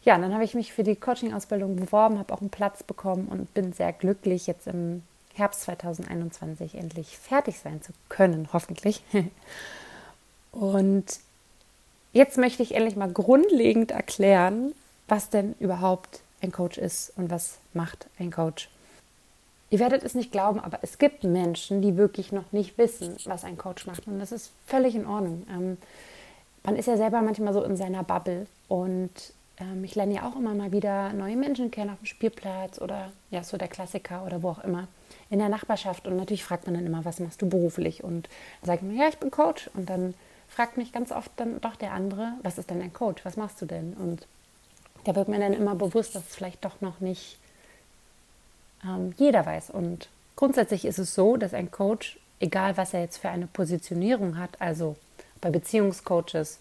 Ja, 0.04 0.18
dann 0.18 0.34
habe 0.34 0.44
ich 0.44 0.54
mich 0.54 0.72
für 0.72 0.82
die 0.82 0.96
Coaching-Ausbildung 0.96 1.76
beworben, 1.76 2.18
habe 2.18 2.34
auch 2.34 2.40
einen 2.40 2.50
Platz 2.50 2.82
bekommen 2.82 3.26
und 3.28 3.52
bin 3.54 3.72
sehr 3.72 3.92
glücklich, 3.92 4.46
jetzt 4.46 4.66
im 4.66 5.02
Herbst 5.32 5.62
2021 5.62 6.74
endlich 6.74 7.18
fertig 7.18 7.58
sein 7.58 7.82
zu 7.82 7.92
können, 8.08 8.48
hoffentlich. 8.52 9.02
und 10.52 11.04
jetzt 12.12 12.36
möchte 12.36 12.62
ich 12.62 12.74
endlich 12.74 12.96
mal 12.96 13.10
grundlegend 13.10 13.92
erklären, 13.92 14.74
was 15.08 15.30
denn 15.30 15.54
überhaupt 15.58 16.20
ein 16.42 16.52
Coach 16.52 16.78
ist 16.78 17.12
und 17.16 17.30
was 17.30 17.58
macht 17.72 18.06
ein 18.18 18.30
Coach. 18.30 18.68
Ihr 19.70 19.80
werdet 19.80 20.04
es 20.04 20.14
nicht 20.14 20.30
glauben, 20.30 20.60
aber 20.60 20.78
es 20.82 20.98
gibt 20.98 21.24
Menschen, 21.24 21.82
die 21.82 21.96
wirklich 21.96 22.30
noch 22.30 22.52
nicht 22.52 22.78
wissen, 22.78 23.16
was 23.24 23.44
ein 23.44 23.58
Coach 23.58 23.86
macht. 23.86 24.06
Und 24.06 24.20
das 24.20 24.30
ist 24.30 24.52
völlig 24.66 24.94
in 24.94 25.06
Ordnung. 25.06 25.46
Ähm, 25.50 25.78
man 26.62 26.76
ist 26.76 26.86
ja 26.86 26.96
selber 26.96 27.22
manchmal 27.22 27.52
so 27.52 27.62
in 27.64 27.76
seiner 27.76 28.04
Bubble. 28.04 28.46
Und 28.68 29.10
ähm, 29.58 29.82
ich 29.82 29.94
lerne 29.94 30.14
ja 30.14 30.28
auch 30.28 30.36
immer 30.36 30.54
mal 30.54 30.70
wieder 30.70 31.12
neue 31.12 31.36
Menschen 31.36 31.70
kennen 31.70 31.90
auf 31.90 31.98
dem 31.98 32.06
Spielplatz 32.06 32.80
oder 32.80 33.10
ja, 33.30 33.42
so 33.42 33.56
der 33.56 33.68
Klassiker 33.68 34.24
oder 34.24 34.42
wo 34.42 34.50
auch 34.50 34.62
immer 34.62 34.86
in 35.30 35.38
der 35.38 35.48
Nachbarschaft. 35.48 36.06
Und 36.06 36.16
natürlich 36.16 36.44
fragt 36.44 36.66
man 36.66 36.74
dann 36.74 36.86
immer, 36.86 37.04
was 37.04 37.18
machst 37.18 37.42
du 37.42 37.48
beruflich? 37.48 38.04
Und 38.04 38.28
dann 38.60 38.66
sage 38.66 38.80
ich 38.82 38.92
mir, 38.92 39.02
ja, 39.02 39.08
ich 39.08 39.18
bin 39.18 39.30
Coach. 39.30 39.70
Und 39.74 39.90
dann 39.90 40.14
fragt 40.48 40.76
mich 40.76 40.92
ganz 40.92 41.10
oft 41.10 41.32
dann 41.36 41.60
doch 41.60 41.74
der 41.74 41.92
andere, 41.92 42.34
was 42.42 42.58
ist 42.58 42.70
denn 42.70 42.80
ein 42.80 42.92
Coach? 42.92 43.24
Was 43.24 43.36
machst 43.36 43.60
du 43.60 43.66
denn? 43.66 43.94
Und 43.94 44.26
da 45.04 45.14
wird 45.14 45.28
mir 45.28 45.38
dann 45.38 45.52
immer 45.52 45.74
bewusst, 45.74 46.14
dass 46.14 46.28
es 46.28 46.34
vielleicht 46.34 46.64
doch 46.64 46.80
noch 46.80 47.00
nicht 47.00 47.38
ähm, 48.84 49.14
jeder 49.16 49.44
weiß. 49.46 49.70
Und 49.70 50.08
grundsätzlich 50.36 50.84
ist 50.84 50.98
es 50.98 51.14
so, 51.14 51.36
dass 51.36 51.54
ein 51.54 51.70
Coach, 51.70 52.18
egal 52.40 52.76
was 52.76 52.94
er 52.94 53.00
jetzt 53.00 53.18
für 53.18 53.28
eine 53.28 53.46
Positionierung 53.46 54.38
hat, 54.38 54.60
also 54.60 54.96
bei 55.40 55.50
Beziehungscoaches 55.50 56.58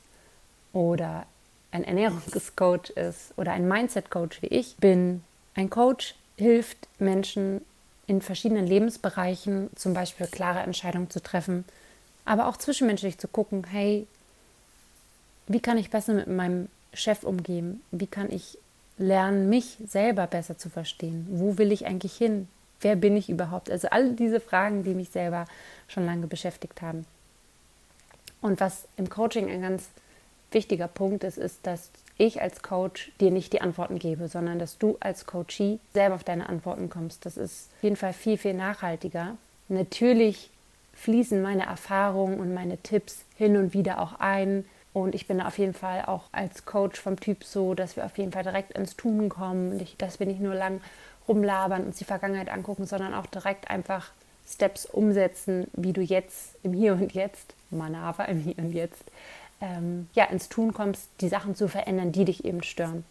oder 0.73 1.25
ein 1.71 1.83
Ernährungscoach 1.83 2.91
ist 2.95 3.33
oder 3.37 3.53
ein 3.53 3.67
Mindset-Coach 3.67 4.41
wie 4.41 4.47
ich 4.47 4.77
bin, 4.77 5.23
ein 5.55 5.69
Coach 5.69 6.15
hilft 6.37 6.87
Menschen 6.99 7.61
in 8.05 8.21
verschiedenen 8.21 8.67
Lebensbereichen 8.67 9.69
zum 9.75 9.93
Beispiel 9.93 10.27
klare 10.27 10.59
Entscheidungen 10.59 11.09
zu 11.09 11.21
treffen, 11.21 11.65
aber 12.25 12.47
auch 12.47 12.57
zwischenmenschlich 12.57 13.17
zu 13.17 13.27
gucken, 13.27 13.65
hey, 13.69 14.07
wie 15.47 15.59
kann 15.59 15.77
ich 15.77 15.89
besser 15.89 16.13
mit 16.13 16.27
meinem 16.27 16.67
Chef 16.93 17.23
umgehen? 17.23 17.81
Wie 17.91 18.07
kann 18.07 18.31
ich 18.31 18.57
lernen, 18.97 19.49
mich 19.49 19.77
selber 19.87 20.27
besser 20.27 20.57
zu 20.57 20.69
verstehen? 20.69 21.27
Wo 21.29 21.57
will 21.57 21.71
ich 21.71 21.85
eigentlich 21.85 22.15
hin? 22.15 22.47
Wer 22.81 22.95
bin 22.95 23.15
ich 23.15 23.29
überhaupt? 23.29 23.71
Also 23.71 23.87
all 23.89 24.13
diese 24.13 24.39
Fragen, 24.39 24.83
die 24.83 24.93
mich 24.93 25.09
selber 25.09 25.45
schon 25.87 26.05
lange 26.05 26.27
beschäftigt 26.27 26.81
haben. 26.81 27.05
Und 28.41 28.59
was 28.59 28.87
im 28.97 29.09
Coaching 29.09 29.49
ein 29.49 29.61
ganz 29.61 29.87
wichtiger 30.51 30.87
Punkt 30.87 31.23
ist, 31.23 31.37
ist, 31.37 31.65
dass 31.65 31.89
ich 32.17 32.41
als 32.41 32.61
Coach 32.61 33.11
dir 33.19 33.31
nicht 33.31 33.53
die 33.53 33.61
Antworten 33.61 33.99
gebe, 33.99 34.27
sondern 34.27 34.59
dass 34.59 34.77
du 34.77 34.97
als 34.99 35.25
Coachee 35.25 35.79
selber 35.93 36.15
auf 36.15 36.23
deine 36.23 36.47
Antworten 36.47 36.89
kommst. 36.89 37.25
Das 37.25 37.37
ist 37.37 37.69
auf 37.77 37.83
jeden 37.83 37.95
Fall 37.95 38.13
viel, 38.13 38.37
viel 38.37 38.53
nachhaltiger. 38.53 39.37
Natürlich 39.69 40.51
fließen 40.93 41.41
meine 41.41 41.65
Erfahrungen 41.65 42.39
und 42.39 42.53
meine 42.53 42.77
Tipps 42.77 43.25
hin 43.37 43.57
und 43.57 43.73
wieder 43.73 43.99
auch 43.99 44.19
ein. 44.19 44.65
Und 44.93 45.15
ich 45.15 45.27
bin 45.27 45.41
auf 45.41 45.57
jeden 45.57 45.73
Fall 45.73 46.05
auch 46.05 46.25
als 46.31 46.65
Coach 46.65 46.99
vom 46.99 47.19
Typ 47.19 47.43
so, 47.43 47.73
dass 47.73 47.95
wir 47.95 48.05
auf 48.05 48.17
jeden 48.17 48.31
Fall 48.31 48.43
direkt 48.43 48.77
ins 48.77 48.95
Tun 48.95 49.27
kommen. 49.27 49.79
Ich, 49.79 49.97
dass 49.97 50.19
wir 50.19 50.27
nicht 50.27 50.39
nur 50.39 50.53
lang 50.53 50.81
rumlabern, 51.27 51.85
uns 51.85 51.97
die 51.97 52.03
Vergangenheit 52.03 52.49
angucken, 52.49 52.85
sondern 52.85 53.13
auch 53.13 53.25
direkt 53.25 53.69
einfach 53.69 54.11
Steps 54.47 54.85
umsetzen, 54.85 55.67
wie 55.73 55.93
du 55.93 56.01
jetzt 56.01 56.55
im 56.63 56.73
Hier 56.73 56.93
und 56.93 57.13
Jetzt, 57.13 57.55
Manava 57.71 58.25
im 58.25 58.39
Hier 58.39 58.57
und 58.57 58.73
Jetzt, 58.73 59.03
ähm, 59.61 60.09
ja, 60.13 60.25
ins 60.25 60.49
Tun 60.49 60.73
kommst, 60.73 61.09
die 61.21 61.29
Sachen 61.29 61.55
zu 61.55 61.67
verändern, 61.67 62.11
die 62.11 62.25
dich 62.25 62.45
eben 62.45 62.61
stören. 62.61 63.05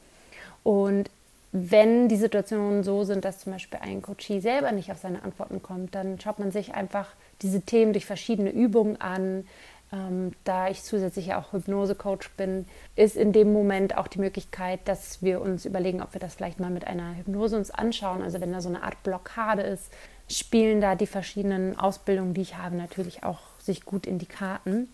Und 0.63 1.11
wenn 1.53 2.09
die 2.09 2.17
Situationen 2.17 2.83
so 2.83 3.05
sind, 3.05 3.25
dass 3.25 3.41
zum 3.41 3.53
Beispiel 3.53 3.79
ein 3.83 4.01
Coachie 4.01 4.41
selber 4.41 4.73
nicht 4.73 4.91
auf 4.91 4.99
seine 4.99 5.23
Antworten 5.23 5.63
kommt, 5.63 5.95
dann 5.95 6.19
schaut 6.19 6.39
man 6.39 6.51
sich 6.51 6.75
einfach 6.75 7.09
diese 7.43 7.61
Themen 7.61 7.93
durch 7.93 8.07
verschiedene 8.07 8.51
Übungen 8.51 9.01
an. 9.01 9.47
Ähm, 9.93 10.33
da 10.45 10.69
ich 10.69 10.83
zusätzlich 10.83 11.35
auch 11.35 11.53
Hypnose-Coach 11.53 12.31
bin, 12.37 12.67
ist 12.97 13.17
in 13.17 13.33
dem 13.33 13.53
Moment 13.53 13.99
auch 13.99 14.09
die 14.09 14.21
Möglichkeit, 14.21 14.81
dass 14.87 15.23
wir 15.23 15.43
uns 15.43 15.67
überlegen, 15.67 16.03
ob 16.03 16.15
wir 16.15 16.21
das 16.21 16.35
vielleicht 16.35 16.61
mal 16.61 16.71
mit 16.71 16.87
einer 16.87 17.15
Hypnose 17.17 17.57
uns 17.57 17.71
anschauen. 17.71 18.23
Also 18.23 18.41
wenn 18.41 18.53
da 18.53 18.61
so 18.63 18.71
eine 18.71 18.83
Art 18.83 19.03
Blockade 19.03 19.63
ist, 19.63 19.93
spielen 20.31 20.81
da 20.81 20.95
die 20.95 21.07
verschiedenen 21.07 21.79
Ausbildungen, 21.79 22.33
die 22.33 22.41
ich 22.41 22.57
habe, 22.57 22.75
natürlich 22.77 23.23
auch 23.23 23.41
sich 23.59 23.85
gut 23.85 24.07
in 24.07 24.19
die 24.19 24.27
Karten. 24.27 24.89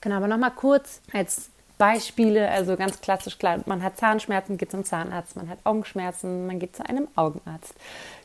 Genau, 0.00 0.16
aber 0.16 0.28
nochmal 0.28 0.52
kurz 0.52 1.00
als 1.12 1.50
Beispiele, 1.78 2.48
also 2.48 2.76
ganz 2.76 3.00
klassisch 3.00 3.38
klar, 3.38 3.60
man 3.66 3.82
hat 3.82 3.96
Zahnschmerzen, 3.96 4.56
geht 4.56 4.70
zum 4.70 4.84
Zahnarzt, 4.84 5.34
man 5.34 5.48
hat 5.48 5.58
Augenschmerzen, 5.64 6.46
man 6.46 6.60
geht 6.60 6.76
zu 6.76 6.88
einem 6.88 7.08
Augenarzt. 7.16 7.74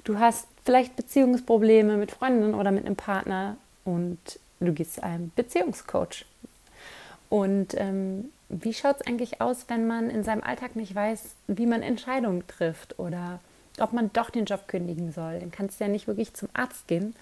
Du 0.04 0.20
hast 0.20 0.48
vielleicht 0.64 0.96
Beziehungsprobleme 0.96 1.98
mit 1.98 2.12
Freundinnen 2.12 2.54
oder 2.54 2.72
mit 2.72 2.86
einem 2.86 2.96
Partner 2.96 3.58
und 3.84 4.20
du 4.60 4.74
gehst 4.74 4.96
zu 4.96 5.04
einem 5.04 5.32
Beziehungscoach. 5.36 6.26
Und 7.30 7.76
ähm, 7.76 8.32
wie 8.50 8.74
schaut 8.74 8.98
es 9.02 9.08
eigentlich 9.08 9.42
aus, 9.42 9.66
wenn 9.68 9.88
man 9.88 10.10
in 10.10 10.24
seinem 10.24 10.44
Alltag 10.44 10.76
nicht 10.76 10.96
weiß, 10.96 11.36
wie 11.48 11.66
man 11.66 11.82
Entscheidungen 11.82 12.48
trifft 12.48 12.98
oder 12.98 13.40
ob 13.80 13.94
man 13.94 14.12
doch 14.14 14.30
den 14.30 14.46
Job 14.46 14.68
kündigen 14.68 15.12
soll? 15.12 15.40
Dann 15.40 15.52
kannst 15.52 15.80
du 15.80 15.84
ja 15.84 15.90
nicht 15.90 16.08
wirklich 16.08 16.34
zum 16.34 16.50
Arzt 16.54 16.88
gehen, 16.88 17.16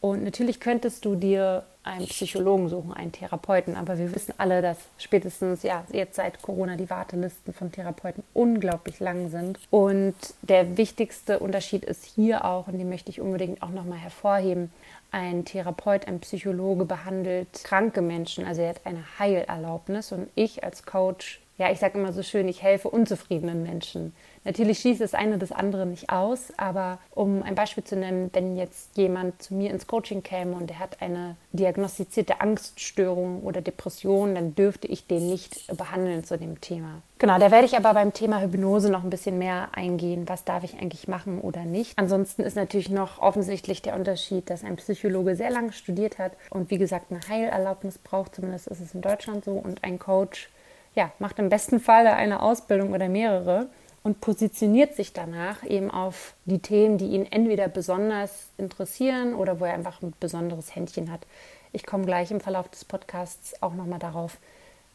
und 0.00 0.24
natürlich 0.24 0.60
könntest 0.60 1.04
du 1.04 1.14
dir 1.14 1.64
einen 1.82 2.06
Psychologen 2.06 2.68
suchen, 2.68 2.92
einen 2.92 3.12
Therapeuten, 3.12 3.74
aber 3.74 3.98
wir 3.98 4.14
wissen 4.14 4.34
alle, 4.38 4.60
dass 4.60 4.78
spätestens 4.98 5.62
ja 5.62 5.84
jetzt 5.92 6.16
seit 6.16 6.42
Corona 6.42 6.76
die 6.76 6.90
Wartelisten 6.90 7.54
von 7.54 7.72
Therapeuten 7.72 8.22
unglaublich 8.34 9.00
lang 9.00 9.30
sind. 9.30 9.58
Und 9.70 10.14
der 10.42 10.76
wichtigste 10.76 11.38
Unterschied 11.38 11.84
ist 11.84 12.04
hier 12.04 12.44
auch, 12.44 12.68
und 12.68 12.78
den 12.78 12.88
möchte 12.88 13.10
ich 13.10 13.20
unbedingt 13.20 13.62
auch 13.62 13.70
nochmal 13.70 13.98
hervorheben, 13.98 14.70
ein 15.10 15.44
Therapeut, 15.44 16.06
ein 16.06 16.20
Psychologe 16.20 16.84
behandelt 16.84 17.64
kranke 17.64 18.00
Menschen, 18.02 18.46
also 18.46 18.62
er 18.62 18.70
hat 18.70 18.82
eine 18.84 19.04
Heilerlaubnis 19.18 20.12
und 20.12 20.28
ich 20.34 20.62
als 20.62 20.84
Coach 20.84 21.40
ja, 21.60 21.70
ich 21.70 21.78
sage 21.78 21.98
immer 21.98 22.14
so 22.14 22.22
schön, 22.22 22.48
ich 22.48 22.62
helfe 22.62 22.88
unzufriedenen 22.88 23.62
Menschen. 23.62 24.14
Natürlich 24.44 24.78
schließt 24.78 25.02
das 25.02 25.12
eine 25.12 25.36
das 25.36 25.52
andere 25.52 25.84
nicht 25.84 26.08
aus, 26.08 26.54
aber 26.56 26.98
um 27.10 27.42
ein 27.42 27.54
Beispiel 27.54 27.84
zu 27.84 27.96
nennen, 27.96 28.30
wenn 28.32 28.56
jetzt 28.56 28.96
jemand 28.96 29.42
zu 29.42 29.52
mir 29.52 29.70
ins 29.70 29.86
Coaching 29.86 30.22
käme 30.22 30.56
und 30.56 30.70
er 30.70 30.78
hat 30.78 31.02
eine 31.02 31.36
diagnostizierte 31.52 32.40
Angststörung 32.40 33.42
oder 33.42 33.60
Depression, 33.60 34.34
dann 34.34 34.54
dürfte 34.54 34.88
ich 34.88 35.06
den 35.06 35.28
nicht 35.28 35.66
behandeln 35.76 36.24
zu 36.24 36.38
dem 36.38 36.62
Thema. 36.62 37.02
Genau, 37.18 37.38
da 37.38 37.50
werde 37.50 37.66
ich 37.66 37.76
aber 37.76 37.92
beim 37.92 38.14
Thema 38.14 38.40
Hypnose 38.40 38.88
noch 38.88 39.04
ein 39.04 39.10
bisschen 39.10 39.36
mehr 39.36 39.68
eingehen. 39.72 40.26
Was 40.30 40.44
darf 40.44 40.64
ich 40.64 40.78
eigentlich 40.78 41.08
machen 41.08 41.42
oder 41.42 41.66
nicht? 41.66 41.98
Ansonsten 41.98 42.40
ist 42.40 42.56
natürlich 42.56 42.88
noch 42.88 43.20
offensichtlich 43.20 43.82
der 43.82 43.96
Unterschied, 43.96 44.48
dass 44.48 44.64
ein 44.64 44.76
Psychologe 44.76 45.36
sehr 45.36 45.50
lange 45.50 45.74
studiert 45.74 46.18
hat 46.18 46.32
und 46.48 46.70
wie 46.70 46.78
gesagt 46.78 47.10
eine 47.10 47.20
Heilerlaubnis 47.28 47.98
braucht, 47.98 48.36
zumindest 48.36 48.68
ist 48.68 48.80
es 48.80 48.94
in 48.94 49.02
Deutschland 49.02 49.44
so, 49.44 49.52
und 49.52 49.84
ein 49.84 49.98
Coach 49.98 50.48
ja, 50.94 51.12
macht 51.18 51.38
im 51.38 51.48
besten 51.48 51.80
Fall 51.80 52.06
eine 52.06 52.42
Ausbildung 52.42 52.92
oder 52.92 53.08
mehrere 53.08 53.68
und 54.02 54.20
positioniert 54.20 54.96
sich 54.96 55.12
danach 55.12 55.62
eben 55.64 55.90
auf 55.90 56.34
die 56.46 56.58
Themen, 56.58 56.98
die 56.98 57.08
ihn 57.08 57.26
entweder 57.30 57.68
besonders 57.68 58.46
interessieren 58.56 59.34
oder 59.34 59.60
wo 59.60 59.66
er 59.66 59.74
einfach 59.74 60.02
ein 60.02 60.14
besonderes 60.20 60.74
Händchen 60.74 61.10
hat. 61.10 61.26
Ich 61.72 61.86
komme 61.86 62.04
gleich 62.04 62.30
im 62.30 62.40
Verlauf 62.40 62.68
des 62.68 62.84
Podcasts 62.84 63.62
auch 63.62 63.74
nochmal 63.74 63.98
darauf, 63.98 64.38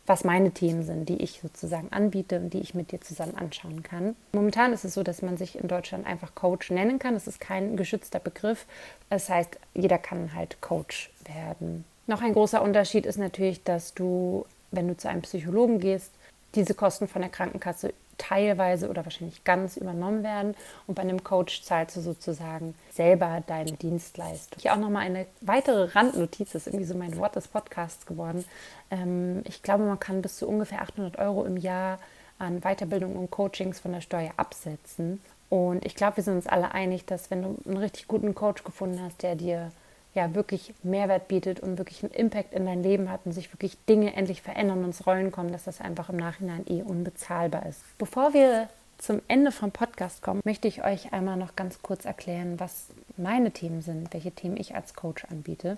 was 0.08 0.24
meine 0.24 0.52
Themen 0.52 0.84
sind, 0.84 1.10
die 1.10 1.22
ich 1.22 1.40
sozusagen 1.42 1.92
anbiete 1.92 2.38
und 2.38 2.54
die 2.54 2.60
ich 2.60 2.76
mit 2.76 2.92
dir 2.92 3.02
zusammen 3.02 3.36
anschauen 3.36 3.82
kann. 3.82 4.16
Momentan 4.34 4.74
ist 4.74 4.86
es 4.86 4.94
so, 4.94 5.02
dass 5.02 5.22
man 5.22 5.38
sich 5.38 5.58
in 5.58 5.68
Deutschland 5.68 6.06
einfach 6.06 6.36
Coach 6.36 6.70
nennen 6.70 7.00
kann. 7.00 7.16
Das 7.16 7.28
ist 7.28 7.40
kein 7.40 7.76
geschützter 7.76 8.20
Begriff. 8.20 8.66
Das 9.10 9.30
heißt, 9.30 9.58
jeder 9.74 9.98
kann 9.98 10.36
halt 10.36 10.62
Coach 10.62 11.12
werden. 11.26 11.86
Noch 12.08 12.22
ein 12.22 12.34
großer 12.34 12.62
Unterschied 12.62 13.08
ist 13.08 13.18
natürlich, 13.18 13.64
dass 13.64 13.96
du 13.96 14.46
wenn 14.76 14.88
du 14.88 14.98
zu 14.98 15.10
einem 15.10 15.22
Psychologen 15.22 15.80
gehst, 15.80 16.12
diese 16.56 16.74
Kosten 16.74 17.08
von 17.08 17.22
der 17.22 17.32
Krankenkasse 17.32 17.94
teilweise 18.18 18.90
oder 18.90 19.04
wahrscheinlich 19.04 19.44
ganz 19.44 19.78
übernommen 19.78 20.24
werden 20.24 20.56
und 20.88 20.96
bei 20.96 21.02
einem 21.02 21.24
Coach 21.24 21.64
zahlst 21.64 21.98
du 21.98 22.02
sozusagen 22.02 22.76
selber 22.94 23.44
deine 23.46 23.74
Dienstleistung. 23.74 24.60
Hier 24.62 24.74
auch 24.74 24.78
nochmal 24.78 25.06
eine 25.06 25.26
weitere 25.42 25.92
Randnotiz, 25.92 26.54
das 26.54 26.66
ist 26.66 26.68
irgendwie 26.68 26.86
so 26.86 26.98
mein 26.98 27.18
Wort 27.18 27.36
des 27.36 27.48
Podcasts 27.48 28.06
geworden. 28.06 28.46
Ähm, 28.90 29.42
ich 29.46 29.62
glaube, 29.64 29.84
man 29.84 30.00
kann 30.00 30.22
bis 30.22 30.38
zu 30.38 30.48
ungefähr 30.48 30.82
800 30.82 31.20
Euro 31.20 31.44
im 31.44 31.58
Jahr 31.58 32.00
an 32.40 32.62
Weiterbildung 32.62 33.16
und 33.16 33.32
Coachings 33.32 33.80
von 33.80 33.92
der 33.92 34.02
Steuer 34.02 34.32
absetzen. 34.38 35.22
Und 35.50 35.86
ich 35.86 35.96
glaube, 35.96 36.18
wir 36.18 36.24
sind 36.24 36.36
uns 36.36 36.48
alle 36.48 36.72
einig, 36.74 37.06
dass 37.06 37.32
wenn 37.32 37.42
du 37.42 37.58
einen 37.66 37.78
richtig 37.78 38.08
guten 38.08 38.34
Coach 38.34 38.64
gefunden 38.64 39.02
hast, 39.02 39.24
der 39.24 39.36
dir 39.36 39.72
ja 40.16 40.34
wirklich 40.34 40.74
Mehrwert 40.84 41.28
bietet 41.28 41.60
und 41.60 41.78
wirklich 41.78 42.04
einen 42.04 42.14
Impact 42.14 42.54
in 42.54 42.66
dein 42.66 42.82
Leben 42.82 43.12
hat 43.12 43.22
und 43.26 43.34
sich 43.34 43.54
wirklich 43.54 43.78
Dinge 43.88 44.16
endlich 44.16 44.42
verändern 44.42 44.80
und 44.80 44.86
ins 44.86 45.06
Rollen 45.06 45.32
kommen, 45.32 45.52
dass 45.52 45.66
das 45.66 45.82
einfach 45.82 46.10
im 46.10 46.18
Nachhinein 46.18 46.66
eh 46.68 46.82
unbezahlbar 46.82 47.66
ist. 47.66 47.82
Bevor 47.98 48.34
wir 48.34 48.70
zum 48.98 49.22
Ende 49.28 49.52
vom 49.52 49.72
Podcast 49.72 50.22
kommen, 50.22 50.42
möchte 50.44 50.68
ich 50.68 50.84
euch 50.84 51.14
einmal 51.14 51.38
noch 51.38 51.56
ganz 51.56 51.82
kurz 51.82 52.06
erklären, 52.06 52.60
was 52.60 52.88
meine 53.18 53.52
Themen 53.52 53.82
sind, 53.82 54.14
welche 54.14 54.32
Themen 54.32 54.58
ich 54.58 54.74
als 54.74 54.94
Coach 54.94 55.26
anbiete. 55.26 55.78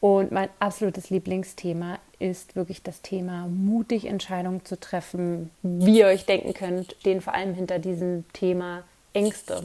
Und 0.00 0.30
mein 0.30 0.48
absolutes 0.60 1.10
Lieblingsthema 1.10 1.98
ist 2.20 2.54
wirklich 2.54 2.82
das 2.82 3.02
Thema, 3.02 3.48
mutig 3.48 4.04
Entscheidungen 4.04 4.64
zu 4.64 4.78
treffen. 4.78 5.50
Wie 5.62 5.98
ihr 5.98 6.06
euch 6.06 6.24
denken 6.24 6.54
könnt, 6.54 6.94
stehen 7.00 7.20
vor 7.20 7.34
allem 7.34 7.54
hinter 7.54 7.78
diesem 7.80 8.24
Thema 8.32 8.84
Ängste. 9.12 9.64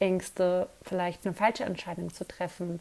Ängste, 0.00 0.68
vielleicht 0.82 1.24
eine 1.24 1.34
falsche 1.34 1.64
Entscheidung 1.64 2.12
zu 2.12 2.26
treffen, 2.26 2.80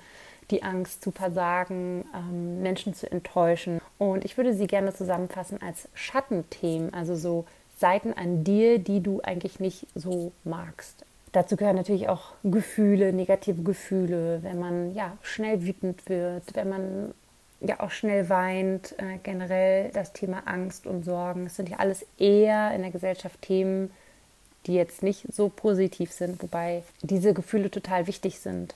die 0.52 0.64
Angst 0.64 1.04
zu 1.04 1.12
versagen, 1.12 2.06
ähm, 2.16 2.62
Menschen 2.62 2.94
zu 2.94 3.12
enttäuschen. 3.12 3.82
Und 3.98 4.26
ich 4.26 4.38
würde 4.38 4.54
sie 4.54 4.68
gerne 4.68 4.94
zusammenfassen 4.94 5.62
als 5.62 5.90
Schattenthemen, 5.94 6.94
also 6.94 7.16
so 7.16 7.46
Seiten 7.78 8.14
an 8.14 8.44
dir, 8.44 8.80
die 8.80 9.02
du 9.02 9.22
eigentlich 9.22 9.60
nicht 9.60 9.88
so 9.94 10.32
magst. 10.44 11.06
Dazu 11.32 11.58
gehören 11.58 11.76
natürlich 11.76 12.10
auch 12.10 12.34
Gefühle, 12.44 13.14
negative 13.14 13.62
Gefühle, 13.62 14.42
wenn 14.42 14.60
man 14.60 14.96
ja 14.96 15.18
schnell 15.22 15.64
wütend 15.64 16.08
wird, 16.10 16.44
wenn 16.56 16.70
man 16.70 17.14
ja 17.60 17.80
auch 17.80 17.92
schnell 17.92 18.30
weint, 18.30 18.96
äh, 18.98 19.18
generell 19.22 19.92
das 19.92 20.14
Thema 20.14 20.44
Angst 20.46 20.88
und 20.88 21.04
Sorgen. 21.04 21.44
Das 21.44 21.56
sind 21.56 21.70
ja 21.70 21.78
alles 21.78 22.06
eher 22.18 22.74
in 22.74 22.82
der 22.82 22.92
Gesellschaft 22.92 23.42
Themen, 23.42 23.92
die 24.66 24.76
jetzt 24.76 25.04
nicht 25.04 25.26
so 25.34 25.50
positiv 25.50 26.12
sind, 26.12 26.42
wobei 26.42 26.84
diese 27.02 27.34
Gefühle 27.34 27.70
total 27.70 28.08
wichtig 28.08 28.40
sind. 28.40 28.76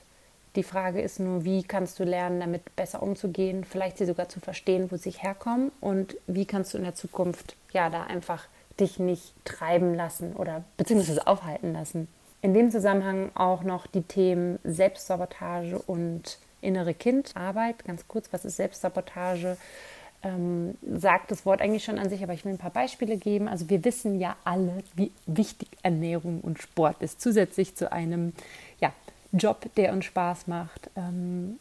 Die 0.54 0.62
Frage 0.62 1.00
ist 1.00 1.18
nur, 1.18 1.44
wie 1.44 1.62
kannst 1.62 1.98
du 1.98 2.04
lernen, 2.04 2.40
damit 2.40 2.76
besser 2.76 3.02
umzugehen, 3.02 3.64
vielleicht 3.64 3.96
sie 3.96 4.04
sogar 4.04 4.28
zu 4.28 4.38
verstehen, 4.38 4.90
wo 4.90 4.96
sie 4.96 5.10
herkommen 5.10 5.72
und 5.80 6.16
wie 6.26 6.44
kannst 6.44 6.74
du 6.74 6.78
in 6.78 6.84
der 6.84 6.94
Zukunft 6.94 7.56
ja 7.72 7.88
da 7.88 8.04
einfach 8.04 8.46
dich 8.78 8.98
nicht 8.98 9.32
treiben 9.44 9.94
lassen 9.94 10.34
oder 10.34 10.64
beziehungsweise 10.76 11.26
aufhalten 11.26 11.72
lassen. 11.72 12.08
In 12.42 12.54
dem 12.54 12.70
Zusammenhang 12.70 13.30
auch 13.34 13.62
noch 13.62 13.86
die 13.86 14.02
Themen 14.02 14.58
Selbstsabotage 14.64 15.78
und 15.78 16.38
innere 16.60 16.92
Kindarbeit. 16.92 17.84
Ganz 17.84 18.06
kurz, 18.08 18.32
was 18.32 18.44
ist 18.44 18.56
Selbstsabotage? 18.56 19.56
Ähm, 20.24 20.76
sagt 20.82 21.30
das 21.30 21.46
Wort 21.46 21.60
eigentlich 21.60 21.84
schon 21.84 21.98
an 21.98 22.08
sich, 22.08 22.22
aber 22.22 22.32
ich 22.32 22.44
will 22.44 22.52
ein 22.52 22.58
paar 22.58 22.70
Beispiele 22.70 23.16
geben. 23.16 23.48
Also 23.48 23.68
wir 23.70 23.84
wissen 23.84 24.20
ja 24.20 24.36
alle, 24.44 24.82
wie 24.94 25.12
wichtig 25.26 25.68
Ernährung 25.82 26.40
und 26.40 26.60
Sport 26.60 27.02
ist, 27.02 27.20
zusätzlich 27.20 27.74
zu 27.74 27.90
einem 27.90 28.32
ja, 28.80 28.92
Job, 29.32 29.66
der 29.76 29.92
uns 29.92 30.04
Spaß 30.04 30.46
macht. 30.46 30.90
Ähm, 30.96 31.58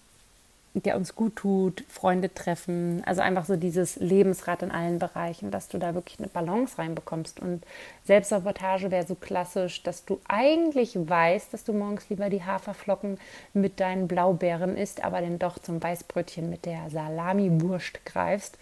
der 0.73 0.95
uns 0.95 1.15
gut 1.15 1.35
tut, 1.35 1.83
Freunde 1.89 2.33
treffen, 2.33 3.03
also 3.05 3.21
einfach 3.21 3.43
so 3.45 3.57
dieses 3.57 3.97
Lebensrad 3.97 4.63
in 4.63 4.71
allen 4.71 4.99
Bereichen, 4.99 5.51
dass 5.51 5.67
du 5.67 5.77
da 5.77 5.93
wirklich 5.93 6.19
eine 6.19 6.29
Balance 6.29 6.77
reinbekommst. 6.77 7.41
Und 7.41 7.63
Selbstsabotage 8.05 8.89
wäre 8.89 9.05
so 9.05 9.15
klassisch, 9.15 9.83
dass 9.83 10.05
du 10.05 10.21
eigentlich 10.29 10.95
weißt, 10.95 11.53
dass 11.53 11.65
du 11.65 11.73
morgens 11.73 12.09
lieber 12.09 12.29
die 12.29 12.43
Haferflocken 12.43 13.19
mit 13.53 13.81
deinen 13.81 14.07
Blaubeeren 14.07 14.77
isst, 14.77 15.03
aber 15.03 15.19
dann 15.19 15.39
doch 15.39 15.59
zum 15.59 15.83
Weißbrötchen 15.83 16.49
mit 16.49 16.65
der 16.65 16.89
Salami-Wurst 16.89 18.05
greifst. 18.05 18.57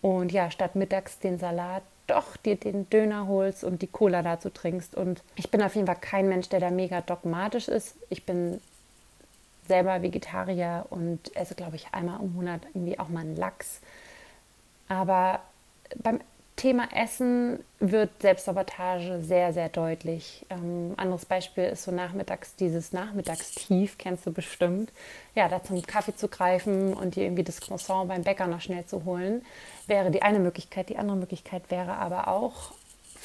Und 0.00 0.30
ja, 0.30 0.52
statt 0.52 0.76
mittags 0.76 1.18
den 1.18 1.38
Salat 1.38 1.82
doch 2.08 2.36
dir 2.36 2.56
den 2.56 2.90
Döner 2.90 3.28
holst 3.28 3.62
und 3.62 3.82
die 3.82 3.86
Cola 3.86 4.22
dazu 4.22 4.50
trinkst. 4.50 4.94
Und 4.96 5.22
ich 5.36 5.50
bin 5.50 5.62
auf 5.62 5.74
jeden 5.74 5.86
Fall 5.86 5.96
kein 5.96 6.28
Mensch, 6.28 6.48
der 6.48 6.60
da 6.60 6.70
mega 6.70 7.00
dogmatisch 7.00 7.68
ist. 7.68 7.96
Ich 8.10 8.26
bin 8.26 8.60
selber 9.68 10.02
Vegetarier 10.02 10.86
und 10.90 11.34
esse, 11.36 11.54
glaube 11.54 11.76
ich, 11.76 11.88
einmal 11.92 12.20
im 12.20 12.34
Monat 12.34 12.62
irgendwie 12.74 12.98
auch 12.98 13.08
mal 13.08 13.20
einen 13.20 13.36
Lachs. 13.36 13.80
Aber 14.88 15.40
beim 16.02 16.20
Thema 16.58 16.88
Essen 16.92 17.60
wird 17.78 18.20
Selbstsabotage 18.20 19.20
sehr, 19.22 19.52
sehr 19.52 19.68
deutlich. 19.68 20.44
Ähm, 20.50 20.92
anderes 20.96 21.24
Beispiel 21.24 21.64
ist 21.64 21.84
so 21.84 21.92
nachmittags 21.92 22.56
dieses 22.56 22.92
Nachmittagstief, 22.92 23.96
kennst 23.96 24.26
du 24.26 24.32
bestimmt. 24.32 24.92
Ja, 25.36 25.48
da 25.48 25.62
zum 25.62 25.80
Kaffee 25.82 26.16
zu 26.16 26.26
greifen 26.26 26.94
und 26.94 27.14
dir 27.14 27.22
irgendwie 27.22 27.44
das 27.44 27.60
Croissant 27.60 28.08
beim 28.08 28.24
Bäcker 28.24 28.48
noch 28.48 28.60
schnell 28.60 28.84
zu 28.84 29.04
holen, 29.04 29.44
wäre 29.86 30.10
die 30.10 30.22
eine 30.22 30.40
Möglichkeit. 30.40 30.88
Die 30.88 30.98
andere 30.98 31.16
Möglichkeit 31.16 31.70
wäre 31.70 31.96
aber 31.96 32.26
auch, 32.26 32.72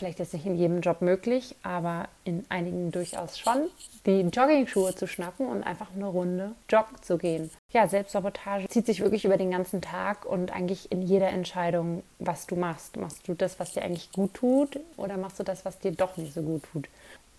vielleicht 0.03 0.19
ist 0.19 0.33
nicht 0.33 0.45
in 0.45 0.57
jedem 0.57 0.81
Job 0.81 1.01
möglich, 1.01 1.55
aber 1.63 2.09
in 2.25 2.45
einigen 2.49 2.91
durchaus 2.91 3.39
schon, 3.39 3.69
die 4.05 4.19
Jogging-Schuhe 4.19 4.93
zu 4.93 5.07
schnappen 5.07 5.47
und 5.47 5.63
einfach 5.63 5.87
eine 5.95 6.07
Runde 6.07 6.51
joggen 6.69 7.01
zu 7.01 7.17
gehen. 7.17 7.49
Ja, 7.71 7.87
Selbstsabotage 7.87 8.67
zieht 8.67 8.85
sich 8.85 8.99
wirklich 8.99 9.23
über 9.23 9.37
den 9.37 9.51
ganzen 9.51 9.81
Tag 9.81 10.25
und 10.25 10.51
eigentlich 10.51 10.91
in 10.91 11.03
jeder 11.03 11.29
Entscheidung, 11.29 12.03
was 12.19 12.47
du 12.47 12.57
machst. 12.57 12.97
Machst 12.97 13.25
du 13.29 13.33
das, 13.33 13.61
was 13.61 13.71
dir 13.71 13.81
eigentlich 13.81 14.11
gut 14.11 14.33
tut 14.33 14.77
oder 14.97 15.15
machst 15.15 15.39
du 15.39 15.43
das, 15.43 15.63
was 15.63 15.79
dir 15.79 15.93
doch 15.93 16.17
nicht 16.17 16.33
so 16.33 16.41
gut 16.41 16.63
tut? 16.73 16.89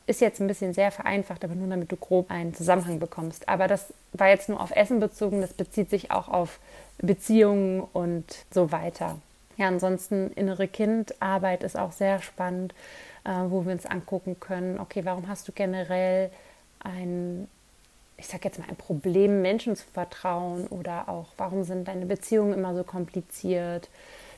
Ist 0.07 0.23
jetzt 0.23 0.41
ein 0.41 0.47
bisschen 0.47 0.73
sehr 0.73 0.91
vereinfacht, 0.91 1.45
aber 1.45 1.55
nur 1.55 1.69
damit 1.69 1.93
du 1.93 1.97
grob 1.97 2.31
einen 2.31 2.55
Zusammenhang 2.55 2.99
bekommst. 2.99 3.47
Aber 3.47 3.69
das 3.69 3.93
war 4.15 4.31
jetzt 4.31 4.49
nur 4.49 4.59
auf 4.59 4.75
Essen 4.75 5.01
bezogen, 5.01 5.43
das 5.43 5.53
bezieht 5.53 5.91
sich 5.91 6.11
auch 6.11 6.29
auf 6.29 6.61
Beziehungen 6.97 7.83
und 7.93 8.25
so 8.51 8.73
weiter. 8.73 9.19
Ja, 9.57 9.69
ansonsten 9.69 10.33
innere 10.33 10.67
Kindarbeit 10.67 11.63
ist 11.63 11.79
auch 11.79 11.93
sehr 11.93 12.21
spannend, 12.21 12.75
äh, 13.25 13.31
wo 13.49 13.65
wir 13.65 13.73
uns 13.73 13.87
angucken 13.87 14.41
können, 14.41 14.81
okay, 14.81 15.05
warum 15.05 15.29
hast 15.29 15.47
du 15.49 15.53
generell 15.53 16.31
ein, 16.81 17.49
ich 18.17 18.27
sag 18.27 18.45
jetzt 18.45 18.59
mal, 18.59 18.69
ein 18.69 18.77
Problem, 18.77 19.43
Menschen 19.43 19.77
zu 19.77 19.87
vertrauen 19.93 20.67
oder 20.69 21.09
auch, 21.09 21.29
warum 21.37 21.65
sind 21.65 21.89
deine 21.89 22.07
Beziehungen 22.07 22.53
immer 22.55 22.75
so 22.75 22.85
kompliziert? 22.85 23.89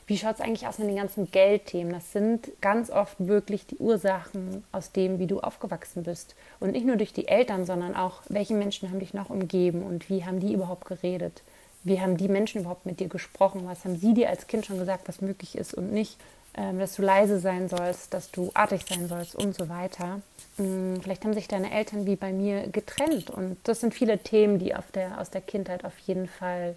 Wie 0.07 0.19
schaut 0.19 0.37
es 0.37 0.41
eigentlich 0.41 0.69
aus 0.69 0.79
mit 0.79 0.89
den 0.89 0.97
ganzen 0.97 1.31
Geldthemen? 1.33 1.93
Das 1.93 2.13
sind 2.13 2.53
ganz 2.61 2.91
oft 2.91 3.17
wirklich 3.19 3.67
die 3.67 3.79
Ursachen 3.79 4.63
aus 4.71 4.93
dem, 4.93 5.19
wie 5.19 5.27
du 5.27 5.41
aufgewachsen 5.41 6.05
bist. 6.05 6.37
Und 6.61 6.73
nicht 6.73 6.87
nur 6.87 6.95
durch 6.95 7.13
die 7.13 7.27
Eltern, 7.27 7.67
sondern 7.67 7.97
auch, 7.97 8.23
welche 8.29 8.55
Menschen 8.55 8.89
haben 8.89 9.01
dich 9.01 9.15
noch 9.15 9.31
umgeben 9.31 9.83
und 9.83 10.09
wie 10.09 10.25
haben 10.25 10.39
die 10.39 10.53
überhaupt 10.53 10.85
geredet? 10.85 11.43
Wie 11.87 12.01
haben 12.01 12.17
die 12.17 12.29
Menschen 12.29 12.63
überhaupt 12.63 12.85
mit 12.85 12.99
dir 12.99 13.09
gesprochen? 13.09 13.63
Was 13.65 13.85
haben 13.85 13.97
sie 13.97 14.13
dir 14.13 14.29
als 14.29 14.49
Kind 14.49 14.67
schon 14.67 14.79
gesagt, 14.79 15.07
was 15.07 15.21
möglich 15.21 15.57
ist 15.57 15.73
und 15.73 15.93
nicht? 15.93 16.19
Ähm, 16.59 16.79
dass 16.79 16.97
du 16.97 17.03
leise 17.03 17.39
sein 17.39 17.69
sollst, 17.69 18.13
dass 18.13 18.31
du 18.31 18.51
artig 18.55 18.87
sein 18.89 19.09
sollst 19.09 19.37
und 19.37 19.55
so 19.55 19.69
weiter. 19.69 20.21
Ähm, 20.59 20.99
vielleicht 21.01 21.25
haben 21.25 21.35
sich 21.35 21.49
deine 21.49 21.71
Eltern 21.71 22.07
wie 22.07 22.17
bei 22.17 22.33
mir 22.33 22.67
getrennt. 22.69 23.31
Und 23.31 23.57
das 23.65 23.81
sind 23.81 23.95
viele 23.95 24.19
Themen, 24.19 24.59
die 24.59 24.75
der, 24.95 25.21
aus 25.21 25.31
der 25.31 25.43
Kindheit 25.43 25.85
auf 25.85 25.97
jeden 26.01 26.27
Fall 26.27 26.75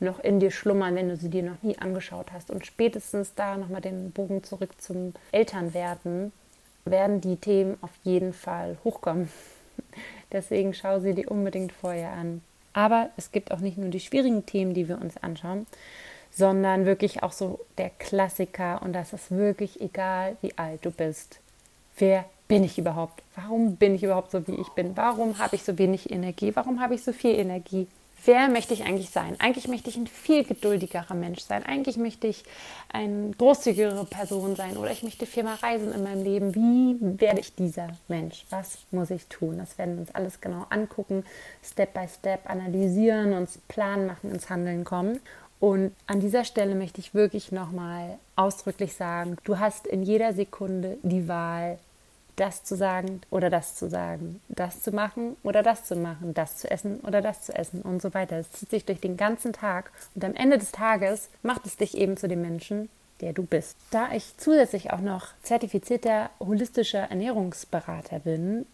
noch 0.00 0.20
in 0.20 0.40
dir 0.40 0.50
schlummern, 0.50 0.94
wenn 0.94 1.08
du 1.08 1.16
sie 1.16 1.28
dir 1.28 1.42
noch 1.42 1.62
nie 1.62 1.76
angeschaut 1.76 2.32
hast. 2.32 2.50
Und 2.50 2.64
spätestens 2.64 3.34
da 3.34 3.56
nochmal 3.56 3.82
den 3.82 4.10
Bogen 4.12 4.42
zurück 4.42 4.80
zum 4.80 5.12
Elternwerden, 5.32 6.32
werden 6.84 7.20
die 7.20 7.36
Themen 7.36 7.76
auf 7.82 7.90
jeden 8.04 8.32
Fall 8.32 8.78
hochkommen. 8.84 9.28
Deswegen 10.32 10.72
schau 10.72 11.00
sie 11.00 11.14
dir 11.14 11.30
unbedingt 11.30 11.72
vorher 11.72 12.12
an. 12.12 12.42
Aber 12.76 13.08
es 13.16 13.32
gibt 13.32 13.52
auch 13.52 13.60
nicht 13.60 13.78
nur 13.78 13.88
die 13.88 14.00
schwierigen 14.00 14.44
Themen, 14.44 14.74
die 14.74 14.86
wir 14.86 15.00
uns 15.00 15.16
anschauen, 15.16 15.66
sondern 16.30 16.84
wirklich 16.84 17.22
auch 17.22 17.32
so 17.32 17.60
der 17.78 17.88
Klassiker. 17.88 18.82
Und 18.82 18.92
das 18.92 19.14
ist 19.14 19.30
wirklich 19.30 19.80
egal, 19.80 20.36
wie 20.42 20.52
alt 20.58 20.84
du 20.84 20.90
bist. 20.90 21.40
Wer 21.96 22.26
bin 22.48 22.64
ich 22.64 22.76
überhaupt? 22.76 23.22
Warum 23.34 23.76
bin 23.76 23.94
ich 23.94 24.02
überhaupt 24.02 24.30
so, 24.30 24.46
wie 24.46 24.60
ich 24.60 24.68
bin? 24.68 24.94
Warum 24.94 25.38
habe 25.38 25.56
ich 25.56 25.62
so 25.62 25.78
wenig 25.78 26.10
Energie? 26.10 26.54
Warum 26.54 26.78
habe 26.78 26.94
ich 26.94 27.02
so 27.02 27.14
viel 27.14 27.34
Energie? 27.34 27.86
Wer 28.24 28.48
möchte 28.48 28.74
ich 28.74 28.84
eigentlich 28.84 29.10
sein? 29.10 29.36
Eigentlich 29.38 29.68
möchte 29.68 29.90
ich 29.90 29.96
ein 29.96 30.06
viel 30.06 30.44
geduldigerer 30.44 31.14
Mensch 31.14 31.40
sein. 31.42 31.64
Eigentlich 31.64 31.96
möchte 31.96 32.26
ich 32.26 32.44
eine 32.92 33.30
großzügigere 33.32 34.04
Person 34.04 34.56
sein 34.56 34.76
oder 34.76 34.90
ich 34.90 35.02
möchte 35.02 35.26
viel 35.26 35.44
mehr 35.44 35.62
reisen 35.62 35.92
in 35.92 36.02
meinem 36.02 36.24
Leben. 36.24 36.54
Wie 36.54 36.96
werde 37.20 37.40
ich 37.40 37.54
dieser 37.54 37.88
Mensch? 38.08 38.44
Was 38.50 38.78
muss 38.90 39.10
ich 39.10 39.26
tun? 39.26 39.58
Das 39.58 39.78
werden 39.78 39.94
wir 39.94 40.00
uns 40.00 40.14
alles 40.14 40.40
genau 40.40 40.66
angucken, 40.70 41.24
Step 41.62 41.94
by 41.94 42.06
Step 42.08 42.48
analysieren, 42.48 43.32
uns 43.32 43.58
Plan 43.68 44.06
machen, 44.06 44.32
ins 44.32 44.50
Handeln 44.50 44.84
kommen. 44.84 45.20
Und 45.58 45.92
an 46.06 46.20
dieser 46.20 46.44
Stelle 46.44 46.74
möchte 46.74 47.00
ich 47.00 47.14
wirklich 47.14 47.50
nochmal 47.50 48.18
ausdrücklich 48.36 48.94
sagen, 48.94 49.36
du 49.44 49.58
hast 49.58 49.86
in 49.86 50.02
jeder 50.02 50.34
Sekunde 50.34 50.98
die 51.02 51.28
Wahl, 51.28 51.78
das 52.36 52.64
zu 52.64 52.76
sagen 52.76 53.22
oder 53.30 53.50
das 53.50 53.74
zu 53.74 53.88
sagen, 53.88 54.40
das 54.48 54.82
zu 54.82 54.92
machen 54.92 55.36
oder 55.42 55.62
das 55.62 55.84
zu 55.84 55.96
machen, 55.96 56.34
das 56.34 56.58
zu 56.58 56.70
essen 56.70 57.00
oder 57.00 57.22
das 57.22 57.42
zu 57.42 57.54
essen 57.54 57.82
und 57.82 58.00
so 58.02 58.12
weiter. 58.14 58.36
Es 58.36 58.52
zieht 58.52 58.70
sich 58.70 58.84
durch 58.84 59.00
den 59.00 59.16
ganzen 59.16 59.52
Tag 59.52 59.90
und 60.14 60.24
am 60.24 60.34
Ende 60.34 60.58
des 60.58 60.70
Tages 60.70 61.30
macht 61.42 61.66
es 61.66 61.76
dich 61.76 61.96
eben 61.96 62.16
zu 62.16 62.28
dem 62.28 62.42
Menschen, 62.42 62.90
der 63.22 63.32
du 63.32 63.42
bist. 63.42 63.76
Da 63.90 64.12
ich 64.12 64.36
zusätzlich 64.36 64.92
auch 64.92 65.00
noch 65.00 65.28
zertifizierter 65.42 66.30
holistischer 66.38 67.10
Ernährungsberater 67.10 68.20
bin 68.20 68.66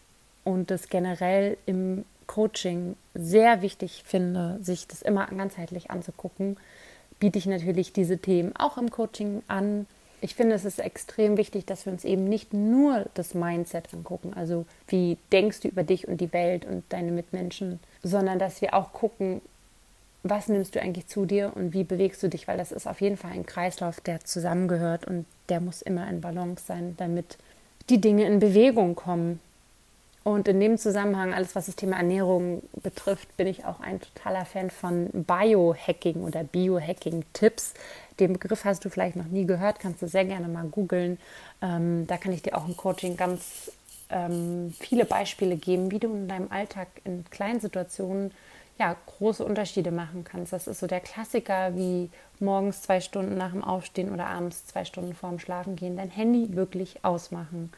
und 0.44 0.70
das 0.72 0.88
generell 0.88 1.56
im 1.66 2.04
Coaching 2.26 2.96
sehr 3.14 3.62
wichtig 3.62 4.02
finde, 4.04 4.58
sich 4.62 4.88
das 4.88 5.02
immer 5.02 5.26
ganzheitlich 5.26 5.90
anzugucken, 5.90 6.56
biete 7.20 7.38
ich 7.38 7.46
natürlich 7.46 7.92
diese 7.92 8.18
Themen 8.18 8.56
auch 8.56 8.78
im 8.78 8.90
Coaching 8.90 9.42
an 9.46 9.86
ich 10.22 10.36
finde, 10.36 10.54
es 10.54 10.64
ist 10.64 10.78
extrem 10.78 11.36
wichtig, 11.36 11.66
dass 11.66 11.84
wir 11.84 11.92
uns 11.92 12.04
eben 12.04 12.24
nicht 12.24 12.54
nur 12.54 13.06
das 13.14 13.34
Mindset 13.34 13.92
angucken, 13.92 14.32
also 14.34 14.64
wie 14.86 15.18
denkst 15.32 15.60
du 15.60 15.68
über 15.68 15.82
dich 15.82 16.06
und 16.06 16.20
die 16.20 16.32
Welt 16.32 16.64
und 16.64 16.84
deine 16.90 17.10
Mitmenschen, 17.10 17.80
sondern 18.04 18.38
dass 18.38 18.62
wir 18.62 18.74
auch 18.74 18.92
gucken, 18.92 19.42
was 20.22 20.48
nimmst 20.48 20.76
du 20.76 20.80
eigentlich 20.80 21.08
zu 21.08 21.26
dir 21.26 21.50
und 21.56 21.74
wie 21.74 21.82
bewegst 21.82 22.22
du 22.22 22.28
dich, 22.28 22.46
weil 22.46 22.56
das 22.56 22.70
ist 22.70 22.86
auf 22.86 23.00
jeden 23.00 23.16
Fall 23.16 23.32
ein 23.32 23.46
Kreislauf, 23.46 24.00
der 24.00 24.24
zusammengehört 24.24 25.06
und 25.06 25.26
der 25.48 25.60
muss 25.60 25.82
immer 25.82 26.08
in 26.08 26.20
Balance 26.20 26.64
sein, 26.64 26.94
damit 26.98 27.36
die 27.90 28.00
Dinge 28.00 28.24
in 28.26 28.38
Bewegung 28.38 28.94
kommen. 28.94 29.40
Und 30.24 30.46
in 30.46 30.60
dem 30.60 30.78
Zusammenhang, 30.78 31.34
alles 31.34 31.56
was 31.56 31.66
das 31.66 31.76
Thema 31.76 31.96
Ernährung 31.96 32.62
betrifft, 32.82 33.36
bin 33.36 33.48
ich 33.48 33.64
auch 33.64 33.80
ein 33.80 34.00
totaler 34.00 34.44
Fan 34.44 34.70
von 34.70 35.10
Biohacking 35.12 36.22
oder 36.22 36.44
Biohacking-Tipps. 36.44 37.74
Den 38.20 38.34
Begriff 38.34 38.64
hast 38.64 38.84
du 38.84 38.90
vielleicht 38.90 39.16
noch 39.16 39.26
nie 39.26 39.46
gehört, 39.46 39.80
kannst 39.80 40.00
du 40.00 40.06
sehr 40.06 40.24
gerne 40.24 40.46
mal 40.46 40.66
googeln. 40.66 41.18
Ähm, 41.60 42.06
da 42.06 42.18
kann 42.18 42.32
ich 42.32 42.42
dir 42.42 42.56
auch 42.56 42.68
im 42.68 42.76
Coaching 42.76 43.16
ganz 43.16 43.72
ähm, 44.10 44.72
viele 44.78 45.06
Beispiele 45.06 45.56
geben, 45.56 45.90
wie 45.90 45.98
du 45.98 46.08
in 46.08 46.28
deinem 46.28 46.52
Alltag 46.52 46.88
in 47.04 47.24
kleinen 47.30 47.60
Situationen 47.60 48.30
ja, 48.78 48.96
große 49.06 49.44
Unterschiede 49.44 49.90
machen 49.90 50.24
kannst. 50.24 50.52
Das 50.52 50.68
ist 50.68 50.80
so 50.80 50.86
der 50.86 51.00
Klassiker, 51.00 51.74
wie 51.74 52.10
morgens 52.38 52.82
zwei 52.82 53.00
Stunden 53.00 53.36
nach 53.36 53.50
dem 53.50 53.64
Aufstehen 53.64 54.12
oder 54.12 54.26
abends 54.26 54.66
zwei 54.66 54.84
Stunden 54.84 55.14
vorm 55.14 55.40
Schlafen 55.40 55.74
gehen, 55.74 55.96
dein 55.96 56.10
Handy 56.10 56.54
wirklich 56.54 57.04
ausmachen 57.04 57.72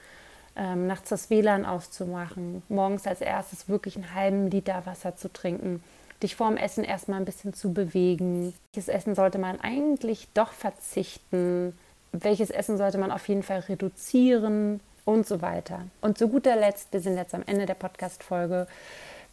ähm, 0.56 0.86
nachts 0.86 1.08
das 1.08 1.30
WLAN 1.30 1.64
auszumachen, 1.64 2.62
morgens 2.68 3.06
als 3.06 3.20
erstes 3.20 3.68
wirklich 3.68 3.96
einen 3.96 4.14
halben 4.14 4.50
Liter 4.50 4.86
Wasser 4.86 5.16
zu 5.16 5.32
trinken, 5.32 5.82
dich 6.22 6.36
vorm 6.36 6.56
Essen 6.56 6.84
erstmal 6.84 7.20
ein 7.20 7.24
bisschen 7.24 7.54
zu 7.54 7.72
bewegen. 7.72 8.54
Welches 8.72 8.88
Essen 8.88 9.14
sollte 9.14 9.38
man 9.38 9.60
eigentlich 9.60 10.28
doch 10.34 10.52
verzichten? 10.52 11.76
Welches 12.12 12.50
Essen 12.50 12.78
sollte 12.78 12.98
man 12.98 13.10
auf 13.10 13.28
jeden 13.28 13.42
Fall 13.42 13.60
reduzieren? 13.60 14.80
Und 15.04 15.26
so 15.26 15.42
weiter. 15.42 15.82
Und 16.00 16.16
zu 16.16 16.28
guter 16.28 16.56
Letzt, 16.56 16.90
wir 16.92 17.00
sind 17.00 17.18
jetzt 17.18 17.34
am 17.34 17.42
Ende 17.44 17.66
der 17.66 17.74
Podcast-Folge, 17.74 18.66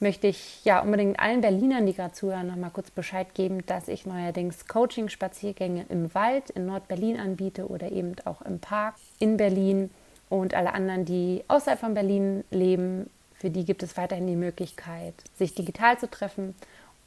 möchte 0.01 0.27
ich 0.27 0.65
ja 0.65 0.81
unbedingt 0.81 1.17
allen 1.17 1.39
Berlinern, 1.39 1.85
die 1.85 1.93
gerade 1.93 2.13
zuhören, 2.13 2.47
noch 2.47 2.57
mal 2.57 2.71
kurz 2.71 2.91
Bescheid 2.91 3.33
geben, 3.35 3.65
dass 3.67 3.87
ich 3.87 4.05
neuerdings 4.05 4.67
Coaching-Spaziergänge 4.67 5.85
im 5.87 6.13
Wald 6.13 6.49
in 6.49 6.65
Nord-Berlin 6.65 7.17
anbiete 7.17 7.69
oder 7.69 7.89
eben 7.89 8.15
auch 8.25 8.41
im 8.41 8.59
Park 8.59 8.95
in 9.19 9.37
Berlin. 9.37 9.91
Und 10.31 10.53
alle 10.53 10.73
anderen, 10.73 11.03
die 11.03 11.43
außerhalb 11.49 11.77
von 11.77 11.93
Berlin 11.93 12.45
leben, 12.51 13.09
für 13.33 13.49
die 13.49 13.65
gibt 13.65 13.83
es 13.83 13.97
weiterhin 13.97 14.27
die 14.27 14.37
Möglichkeit, 14.37 15.13
sich 15.35 15.53
digital 15.55 15.99
zu 15.99 16.09
treffen. 16.09 16.55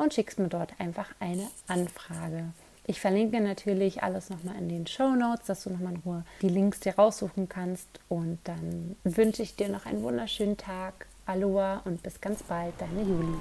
und 0.02 0.14
schickst 0.14 0.40
mir 0.40 0.50
dort 0.50 0.74
einfach 0.80 1.10
eine 1.20 1.48
Anfrage. 1.68 2.46
Ich 2.88 3.00
verlinke 3.00 3.40
natürlich 3.40 4.02
alles 4.02 4.30
nochmal 4.30 4.56
in 4.56 4.68
den 4.68 4.88
Show 4.88 5.16
Notes, 5.16 5.46
dass 5.46 5.64
du 5.64 5.70
nochmal 5.70 5.94
in 5.94 6.00
Ruhe 6.00 6.26
die 6.42 6.50
Links 6.50 6.80
dir 6.80 6.96
raussuchen 6.96 7.48
kannst. 7.48 7.88
Und 8.10 8.40
dann 8.44 8.96
wünsche 9.04 9.44
ich 9.44 9.56
dir 9.56 9.70
noch 9.70 9.86
einen 9.86 10.02
wunderschönen 10.02 10.58
Tag. 10.58 11.06
Aloha 11.26 11.82
und 11.86 12.02
bis 12.02 12.20
ganz 12.20 12.42
bald, 12.44 12.74
deine 12.80 13.04
Juli. 13.04 13.38